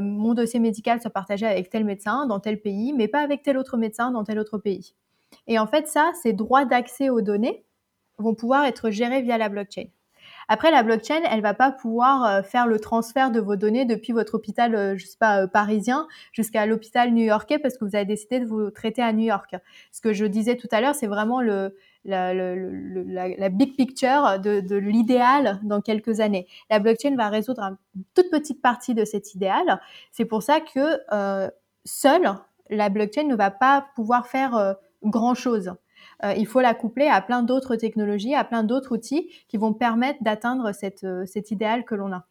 mon 0.00 0.34
dossier 0.34 0.60
médical 0.60 1.00
soit 1.00 1.10
partagé 1.10 1.46
avec 1.46 1.70
tel 1.70 1.86
médecin 1.86 2.26
dans 2.26 2.40
tel 2.40 2.60
pays, 2.60 2.92
mais 2.92 3.08
pas 3.08 3.20
avec 3.20 3.42
tel 3.42 3.56
autre 3.56 3.78
médecin 3.78 4.10
dans 4.10 4.22
tel 4.22 4.38
autre 4.38 4.58
pays. 4.58 4.94
Et 5.46 5.58
en 5.58 5.66
fait, 5.66 5.88
ça, 5.88 6.12
c'est 6.22 6.32
droit 6.32 6.64
d'accès 6.64 7.10
aux 7.10 7.22
données 7.22 7.64
vont 8.18 8.34
pouvoir 8.34 8.64
être 8.64 8.90
gérés 8.90 9.22
via 9.22 9.38
la 9.38 9.48
blockchain. 9.48 9.86
Après, 10.48 10.70
la 10.70 10.82
blockchain, 10.82 11.20
elle 11.30 11.42
va 11.42 11.54
pas 11.54 11.70
pouvoir 11.70 12.24
euh, 12.24 12.42
faire 12.42 12.66
le 12.66 12.78
transfert 12.78 13.30
de 13.30 13.40
vos 13.40 13.56
données 13.56 13.84
depuis 13.84 14.12
votre 14.12 14.34
hôpital, 14.34 14.74
euh, 14.74 14.96
je 14.96 15.06
sais 15.06 15.18
pas, 15.18 15.42
euh, 15.42 15.46
parisien 15.46 16.06
jusqu'à 16.32 16.66
l'hôpital 16.66 17.12
new-yorkais 17.12 17.58
parce 17.58 17.76
que 17.76 17.84
vous 17.84 17.94
avez 17.94 18.04
décidé 18.04 18.40
de 18.40 18.46
vous 18.46 18.70
traiter 18.70 19.02
à 19.02 19.12
New 19.12 19.24
York. 19.24 19.54
Ce 19.92 20.00
que 20.00 20.12
je 20.12 20.24
disais 20.24 20.56
tout 20.56 20.68
à 20.72 20.80
l'heure, 20.80 20.94
c'est 20.94 21.06
vraiment 21.06 21.40
le, 21.40 21.76
la, 22.04 22.34
la, 22.34 23.48
big 23.48 23.76
picture 23.76 24.38
de, 24.38 24.60
de 24.60 24.76
l'idéal 24.76 25.60
dans 25.62 25.80
quelques 25.80 26.20
années. 26.20 26.46
La 26.70 26.78
blockchain 26.78 27.14
va 27.16 27.28
résoudre 27.28 27.62
une 27.62 28.04
toute 28.14 28.30
petite 28.30 28.62
partie 28.62 28.94
de 28.94 29.04
cet 29.04 29.34
idéal. 29.34 29.80
C'est 30.10 30.24
pour 30.24 30.42
ça 30.42 30.60
que 30.60 30.98
euh, 31.12 31.50
seule, 31.84 32.32
la 32.70 32.88
blockchain 32.88 33.24
ne 33.24 33.36
va 33.36 33.50
pas 33.50 33.86
pouvoir 33.94 34.26
faire 34.26 34.76
grand 35.02 35.34
chose. 35.34 35.74
Euh, 36.24 36.34
il 36.36 36.46
faut 36.46 36.60
la 36.60 36.74
coupler 36.74 37.06
à 37.06 37.20
plein 37.20 37.42
d'autres 37.42 37.76
technologies, 37.76 38.34
à 38.34 38.44
plein 38.44 38.62
d'autres 38.62 38.92
outils 38.92 39.30
qui 39.48 39.56
vont 39.56 39.72
permettre 39.72 40.22
d'atteindre 40.22 40.70
euh, 41.04 41.24
cet 41.26 41.50
idéal 41.50 41.84
que 41.84 41.94
l'on 41.94 42.12
a. 42.12 42.26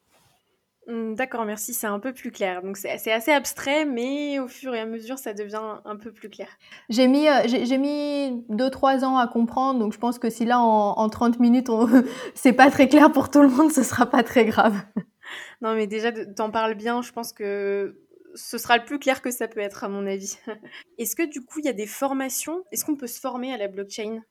Mmh, 0.90 1.14
d'accord, 1.14 1.46
merci, 1.46 1.76
c'est 1.76 1.88
un 1.88 2.00
peu 2.00 2.14
plus 2.14 2.32
clair. 2.32 2.64
Donc 2.64 2.76
c'est 2.78 3.12
assez 3.12 3.32
abstrait, 3.32 3.86
mais 3.86 4.40
au 4.40 4.48
fur 4.48 4.74
et 4.74 4.80
à 4.80 4.86
mesure, 4.88 5.20
ça 5.20 5.34
devient 5.34 5.62
un 5.86 5.96
peu 5.98 6.12
plus 6.12 6.30
clair. 6.30 6.48
J'ai 6.90 7.08
mis, 7.08 7.28
euh, 7.28 7.42
j'ai 7.46 7.78
mis 7.78 8.44
2-3 8.50 9.06
ans 9.06 9.18
à 9.18 9.28
comprendre, 9.28 9.80
donc 9.80 9.94
je 9.94 10.00
pense 10.00 10.18
que 10.18 10.32
si 10.32 10.46
là, 10.46 10.60
en, 10.60 11.10
30 11.10 11.40
minutes, 11.40 11.70
c'est 12.34 12.54
pas 12.54 12.72
très 12.72 12.88
clair 12.88 13.12
pour 13.12 13.30
tout 13.30 13.42
le 13.42 13.50
monde, 13.50 13.72
ce 13.72 13.84
sera 13.84 14.08
pas 14.08 14.24
très 14.24 14.46
grave. 14.46 14.76
Non, 15.62 15.76
mais 15.76 15.86
déjà, 15.86 16.12
t'en 16.12 16.50
parles 16.50 16.74
bien, 16.74 17.04
je 17.04 17.12
pense 17.12 17.34
que 17.34 18.00
ce 18.36 18.58
sera 18.58 18.78
le 18.78 18.86
plus 18.86 19.00
clair 19.00 19.22
que 19.22 19.32
ça 19.32 19.48
peut 19.48 19.60
être, 19.60 19.84
à 19.84 19.90
mon 19.90 20.06
avis. 20.06 20.38
Est-ce 20.98 21.16
que 21.16 21.24
du 21.24 21.42
coup, 21.42 21.60
il 21.60 21.66
y 21.66 21.70
a 21.70 21.74
des 21.74 21.88
formations? 21.88 22.64
Est-ce 22.72 22.86
qu'on 22.86 22.96
peut 22.96 23.08
se 23.08 23.20
former 23.20 23.54
à 23.54 23.58
la 23.58 23.68
blockchain? 23.68 24.22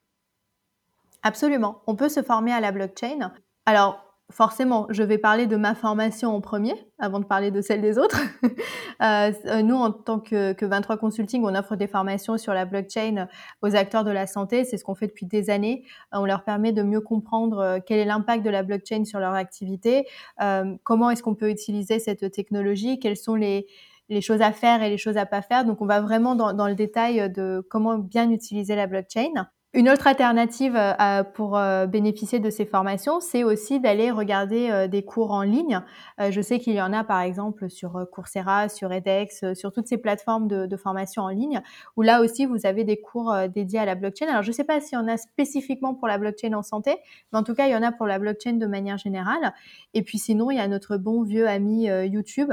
Absolument, 1.21 1.81
on 1.87 1.95
peut 1.95 2.09
se 2.09 2.23
former 2.23 2.53
à 2.53 2.61
la 2.61 2.71
blockchain. 2.71 3.33
Alors, 3.65 4.09
forcément, 4.31 4.85
je 4.89 5.03
vais 5.03 5.17
parler 5.17 5.47
de 5.47 5.55
ma 5.55 5.75
formation 5.75 6.35
en 6.35 6.41
premier, 6.41 6.73
avant 6.99 7.19
de 7.19 7.25
parler 7.25 7.51
de 7.51 7.61
celle 7.61 7.81
des 7.81 7.97
autres. 7.97 8.21
Euh, 9.01 9.31
euh, 9.45 9.61
nous, 9.61 9.77
en 9.77 9.93
tant 9.93 10.19
que, 10.19 10.65
23 10.65 10.97
Consulting, 10.97 11.45
on 11.45 11.55
offre 11.55 11.77
des 11.77 11.87
formations 11.87 12.37
sur 12.37 12.53
la 12.53 12.65
blockchain 12.65 13.29
aux 13.61 13.73
acteurs 13.73 14.03
de 14.03 14.11
la 14.11 14.27
santé. 14.27 14.65
C'est 14.65 14.77
ce 14.77 14.83
qu'on 14.83 14.93
fait 14.93 15.07
depuis 15.07 15.25
des 15.25 15.49
années. 15.49 15.85
On 16.11 16.25
leur 16.25 16.43
permet 16.43 16.73
de 16.73 16.83
mieux 16.83 16.99
comprendre 16.99 17.59
euh, 17.59 17.79
quel 17.79 17.99
est 17.99 18.03
l'impact 18.03 18.43
de 18.43 18.49
la 18.49 18.61
blockchain 18.61 19.05
sur 19.05 19.21
leur 19.21 19.31
activité, 19.35 20.05
comment 20.83 21.11
est-ce 21.11 21.23
qu'on 21.23 21.33
peut 21.33 21.49
utiliser 21.49 21.99
cette 21.99 22.29
technologie, 22.29 22.99
quelles 22.99 23.15
sont 23.15 23.35
les, 23.35 23.67
les 24.09 24.21
choses 24.21 24.41
à 24.41 24.51
faire 24.51 24.83
et 24.83 24.89
les 24.89 24.97
choses 24.97 25.17
à 25.17 25.25
pas 25.25 25.41
faire. 25.41 25.65
Donc, 25.65 25.81
on 25.81 25.85
va 25.85 26.01
vraiment 26.01 26.35
dans, 26.35 26.67
le 26.67 26.75
détail 26.75 27.29
de 27.31 27.65
comment 27.69 27.97
bien 27.97 28.29
utiliser 28.31 28.75
la 28.75 28.87
blockchain. 28.87 29.47
Une 29.71 29.87
autre 29.87 30.07
alternative 30.07 30.75
euh, 30.75 31.23
pour 31.23 31.55
euh, 31.55 31.85
bénéficier 31.85 32.39
de 32.39 32.49
ces 32.49 32.65
formations, 32.65 33.19
c'est 33.19 33.43
aussi 33.43 33.79
d'aller 33.79 34.09
regarder 34.09 34.71
euh, 34.71 34.87
des 34.87 35.03
cours 35.03 35.29
en 35.29 35.43
ligne. 35.43 35.79
je 36.17 36.41
sais 36.41 36.57
qu'il 36.57 36.73
y 36.73 36.81
en 36.81 36.91
a 36.91 37.03
par 37.03 37.21
exemple 37.21 37.69
sur 37.69 38.07
Coursera, 38.11 38.67
sur 38.67 38.91
edX, 38.91 39.53
sur 39.53 39.71
toutes 39.71 39.87
ces 39.87 39.99
plateformes 39.99 40.47
de, 40.47 40.75
formation 40.75 41.21
en 41.21 41.29
ligne, 41.29 41.61
où 41.97 42.01
là 42.01 42.21
aussi 42.21 42.47
vous 42.47 42.65
avez 42.65 42.83
des 42.83 42.99
cours 42.99 43.35
dédiés 43.47 43.77
à 43.79 43.85
la 43.85 43.93
blockchain. 43.93 44.27
Alors 44.27 44.41
je 44.41 44.49
ne 44.49 44.53
sais 44.53 44.63
pas 44.63 44.81
s'il 44.81 44.97
y 44.97 45.01
en 45.01 45.07
a 45.07 45.17
spécifiquement 45.17 45.93
pour 45.93 46.07
la 46.07 46.17
blockchain 46.17 46.53
en 46.53 46.63
santé, 46.63 46.95
mais 47.31 47.37
en 47.37 47.43
tout 47.43 47.53
cas 47.53 47.67
il 47.67 47.71
y 47.71 47.75
en 47.75 47.83
a 47.83 47.91
pour 47.91 48.07
la 48.07 48.17
blockchain 48.17 48.53
de 48.53 48.65
manière 48.65 48.97
générale. 48.97 49.53
Et 49.93 50.01
puis 50.01 50.17
sinon 50.17 50.49
il 50.49 50.57
y 50.57 50.61
a 50.61 50.67
notre 50.67 50.97
bon 50.97 51.21
vieux 51.21 51.47
ami 51.47 51.85
YouTube. 51.85 52.51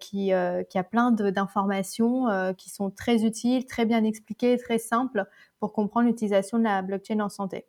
Qui, 0.00 0.32
qui 0.70 0.78
a 0.78 0.84
plein 0.84 1.10
d'informations 1.10 2.54
qui 2.56 2.70
sont 2.70 2.90
très 2.90 3.24
utiles, 3.24 3.66
très 3.66 3.84
bien 3.84 4.04
expliquées, 4.04 4.56
très 4.56 4.78
simples 4.78 5.26
pour 5.58 5.72
comprendre 5.72 6.08
l'utilisation 6.08 6.58
de 6.58 6.64
la 6.64 6.82
blockchain 6.82 7.20
en 7.20 7.28
santé. 7.28 7.66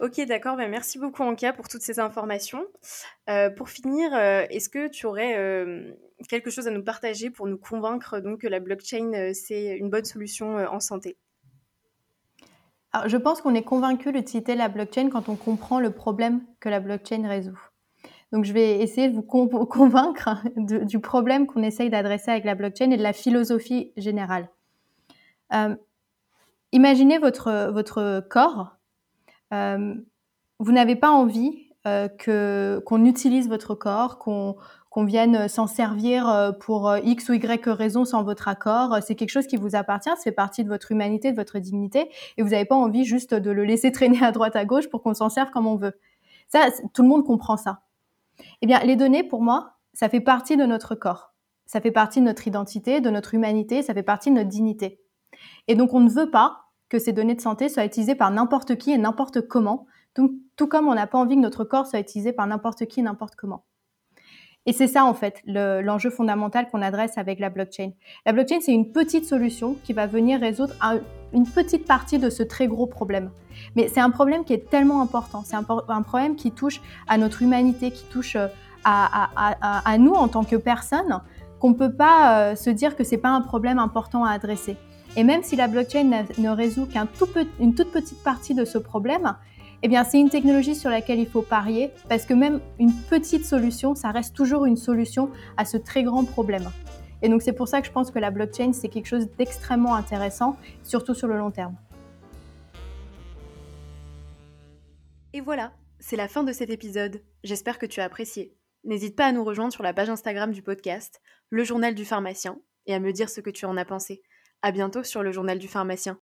Ok, 0.00 0.20
d'accord. 0.26 0.56
Ben, 0.56 0.70
merci 0.70 0.98
beaucoup, 0.98 1.22
Anka, 1.22 1.52
pour 1.52 1.66
toutes 1.66 1.82
ces 1.82 1.98
informations. 1.98 2.64
Euh, 3.28 3.50
pour 3.50 3.68
finir, 3.68 4.14
euh, 4.14 4.44
est-ce 4.48 4.68
que 4.68 4.86
tu 4.86 5.06
aurais 5.06 5.36
euh, 5.36 5.92
quelque 6.28 6.50
chose 6.50 6.68
à 6.68 6.70
nous 6.70 6.84
partager 6.84 7.30
pour 7.30 7.48
nous 7.48 7.58
convaincre 7.58 8.20
donc, 8.20 8.42
que 8.42 8.46
la 8.46 8.60
blockchain, 8.60 9.32
c'est 9.34 9.76
une 9.76 9.90
bonne 9.90 10.04
solution 10.04 10.56
en 10.56 10.78
santé? 10.78 11.16
Alors, 12.92 13.08
Je 13.08 13.16
pense 13.16 13.40
qu'on 13.40 13.54
est 13.54 13.62
convaincu 13.62 14.12
d'utiliser 14.12 14.54
la 14.54 14.68
blockchain 14.68 15.10
quand 15.10 15.28
on 15.28 15.36
comprend 15.36 15.80
le 15.80 15.90
problème 15.90 16.42
que 16.60 16.68
la 16.68 16.78
blockchain 16.78 17.26
résout. 17.26 17.58
Donc, 18.32 18.44
je 18.44 18.52
vais 18.52 18.80
essayer 18.80 19.08
de 19.08 19.14
vous 19.14 19.22
convaincre 19.66 20.42
du 20.56 21.00
problème 21.00 21.46
qu'on 21.46 21.62
essaye 21.62 21.90
d'adresser 21.90 22.30
avec 22.30 22.44
la 22.44 22.54
blockchain 22.54 22.90
et 22.90 22.96
de 22.96 23.02
la 23.02 23.12
philosophie 23.12 23.92
générale. 23.96 24.48
Imaginez 26.72 27.18
votre, 27.18 27.70
votre 27.72 28.26
corps. 28.28 28.76
Euh, 29.54 29.94
vous 30.58 30.72
n'avez 30.72 30.96
pas 30.96 31.10
envie 31.10 31.72
euh, 31.86 32.08
que, 32.08 32.82
qu'on 32.84 33.06
utilise 33.06 33.48
votre 33.48 33.74
corps, 33.74 34.18
qu'on, 34.18 34.56
qu'on 34.90 35.04
vienne 35.04 35.48
s'en 35.48 35.66
servir 35.66 36.28
euh, 36.28 36.52
pour 36.52 36.94
X 37.02 37.30
ou 37.30 37.32
Y 37.32 37.66
raison 37.68 38.04
sans 38.04 38.22
votre 38.22 38.48
accord. 38.48 38.98
C'est 39.02 39.14
quelque 39.14 39.30
chose 39.30 39.46
qui 39.46 39.56
vous 39.56 39.76
appartient, 39.76 40.10
ça 40.10 40.22
fait 40.22 40.32
partie 40.32 40.62
de 40.62 40.68
votre 40.68 40.92
humanité, 40.92 41.30
de 41.30 41.36
votre 41.36 41.58
dignité, 41.58 42.10
et 42.36 42.42
vous 42.42 42.50
n'avez 42.50 42.66
pas 42.66 42.76
envie 42.76 43.04
juste 43.04 43.32
de 43.32 43.50
le 43.50 43.64
laisser 43.64 43.90
traîner 43.92 44.22
à 44.22 44.30
droite 44.30 44.56
à 44.56 44.66
gauche 44.66 44.88
pour 44.90 45.02
qu'on 45.02 45.14
s'en 45.14 45.30
serve 45.30 45.50
comme 45.50 45.66
on 45.66 45.76
veut. 45.76 45.98
Ça, 46.48 46.68
tout 46.92 47.02
le 47.02 47.08
monde 47.08 47.24
comprend 47.24 47.56
ça. 47.56 47.80
Eh 48.62 48.66
bien, 48.66 48.80
les 48.80 48.96
données, 48.96 49.22
pour 49.22 49.42
moi, 49.42 49.74
ça 49.94 50.08
fait 50.08 50.20
partie 50.20 50.56
de 50.56 50.64
notre 50.64 50.94
corps. 50.94 51.34
Ça 51.66 51.80
fait 51.80 51.90
partie 51.90 52.20
de 52.20 52.24
notre 52.24 52.46
identité, 52.46 53.00
de 53.00 53.10
notre 53.10 53.34
humanité, 53.34 53.82
ça 53.82 53.94
fait 53.94 54.02
partie 54.02 54.30
de 54.30 54.36
notre 54.36 54.48
dignité. 54.48 55.00
Et 55.66 55.74
donc, 55.74 55.92
on 55.92 56.00
ne 56.00 56.08
veut 56.08 56.30
pas 56.30 56.64
que 56.88 56.98
ces 56.98 57.12
données 57.12 57.34
de 57.34 57.40
santé 57.40 57.68
soient 57.68 57.84
utilisées 57.84 58.14
par 58.14 58.30
n'importe 58.30 58.76
qui 58.76 58.92
et 58.92 58.98
n'importe 58.98 59.46
comment, 59.46 59.86
donc, 60.14 60.32
tout 60.56 60.66
comme 60.66 60.88
on 60.88 60.94
n'a 60.94 61.06
pas 61.06 61.18
envie 61.18 61.36
que 61.36 61.40
notre 61.40 61.62
corps 61.62 61.86
soit 61.86 62.00
utilisé 62.00 62.32
par 62.32 62.46
n'importe 62.46 62.86
qui 62.86 63.00
et 63.00 63.02
n'importe 63.04 63.36
comment. 63.36 63.64
Et 64.68 64.72
c'est 64.74 64.86
ça, 64.86 65.06
en 65.06 65.14
fait, 65.14 65.40
l'enjeu 65.46 66.10
fondamental 66.10 66.68
qu'on 66.68 66.82
adresse 66.82 67.16
avec 67.16 67.40
la 67.40 67.48
blockchain. 67.48 67.92
La 68.26 68.34
blockchain, 68.34 68.58
c'est 68.60 68.74
une 68.74 68.92
petite 68.92 69.24
solution 69.24 69.76
qui 69.82 69.94
va 69.94 70.06
venir 70.06 70.38
résoudre 70.38 70.74
une 71.32 71.46
petite 71.46 71.86
partie 71.86 72.18
de 72.18 72.28
ce 72.28 72.42
très 72.42 72.66
gros 72.66 72.86
problème. 72.86 73.30
Mais 73.76 73.88
c'est 73.88 74.00
un 74.00 74.10
problème 74.10 74.44
qui 74.44 74.52
est 74.52 74.68
tellement 74.68 75.00
important. 75.00 75.42
C'est 75.42 75.56
un, 75.56 75.62
problème 76.02 76.36
qui 76.36 76.50
touche 76.50 76.82
à 77.06 77.16
notre 77.16 77.40
humanité, 77.40 77.92
qui 77.92 78.04
touche 78.12 78.36
euh, 78.36 78.48
à, 78.84 79.96
nous 79.98 80.12
en 80.12 80.28
tant 80.28 80.44
que 80.44 80.56
personne, 80.56 81.22
qu'on 81.60 81.70
ne 81.70 81.74
peut 81.74 81.94
pas 81.94 82.50
euh, 82.50 82.54
se 82.54 82.68
dire 82.68 82.94
que 82.94 83.04
ce 83.04 83.12
n'est 83.12 83.22
pas 83.22 83.30
un 83.30 83.40
problème 83.40 83.78
important 83.78 84.26
à 84.26 84.32
adresser. 84.32 84.76
Et 85.16 85.24
même 85.24 85.42
si 85.42 85.56
la 85.56 85.68
blockchain 85.68 86.24
ne 86.36 86.50
résout 86.50 86.86
qu'une 86.86 87.74
toute 87.74 87.90
petite 87.90 88.22
partie 88.22 88.54
de 88.54 88.66
ce 88.66 88.76
problème, 88.76 89.34
eh 89.82 89.88
bien, 89.88 90.02
c'est 90.02 90.18
une 90.18 90.28
technologie 90.28 90.74
sur 90.74 90.90
laquelle 90.90 91.20
il 91.20 91.28
faut 91.28 91.42
parier 91.42 91.92
parce 92.08 92.24
que 92.24 92.34
même 92.34 92.60
une 92.80 92.92
petite 92.92 93.44
solution, 93.44 93.94
ça 93.94 94.10
reste 94.10 94.34
toujours 94.34 94.64
une 94.64 94.76
solution 94.76 95.30
à 95.56 95.64
ce 95.64 95.76
très 95.76 96.02
grand 96.02 96.24
problème. 96.24 96.68
Et 97.22 97.28
donc, 97.28 97.42
c'est 97.42 97.52
pour 97.52 97.68
ça 97.68 97.80
que 97.80 97.86
je 97.86 97.92
pense 97.92 98.10
que 98.10 98.18
la 98.18 98.30
blockchain, 98.30 98.72
c'est 98.72 98.88
quelque 98.88 99.06
chose 99.06 99.28
d'extrêmement 99.38 99.94
intéressant, 99.94 100.56
surtout 100.82 101.14
sur 101.14 101.28
le 101.28 101.36
long 101.36 101.50
terme. 101.50 101.76
Et 105.32 105.40
voilà, 105.40 105.72
c'est 106.00 106.16
la 106.16 106.26
fin 106.26 106.42
de 106.42 106.52
cet 106.52 106.70
épisode. 106.70 107.22
J'espère 107.44 107.78
que 107.78 107.86
tu 107.86 108.00
as 108.00 108.04
apprécié. 108.04 108.56
N'hésite 108.84 109.14
pas 109.14 109.26
à 109.26 109.32
nous 109.32 109.44
rejoindre 109.44 109.72
sur 109.72 109.82
la 109.82 109.92
page 109.92 110.08
Instagram 110.08 110.52
du 110.52 110.62
podcast, 110.62 111.20
le 111.50 111.62
journal 111.62 111.94
du 111.94 112.04
pharmacien, 112.04 112.58
et 112.86 112.94
à 112.94 113.00
me 113.00 113.12
dire 113.12 113.28
ce 113.28 113.40
que 113.40 113.50
tu 113.50 113.66
en 113.66 113.76
as 113.76 113.84
pensé. 113.84 114.22
À 114.62 114.72
bientôt 114.72 115.04
sur 115.04 115.22
le 115.22 115.30
journal 115.30 115.58
du 115.58 115.68
pharmacien. 115.68 116.16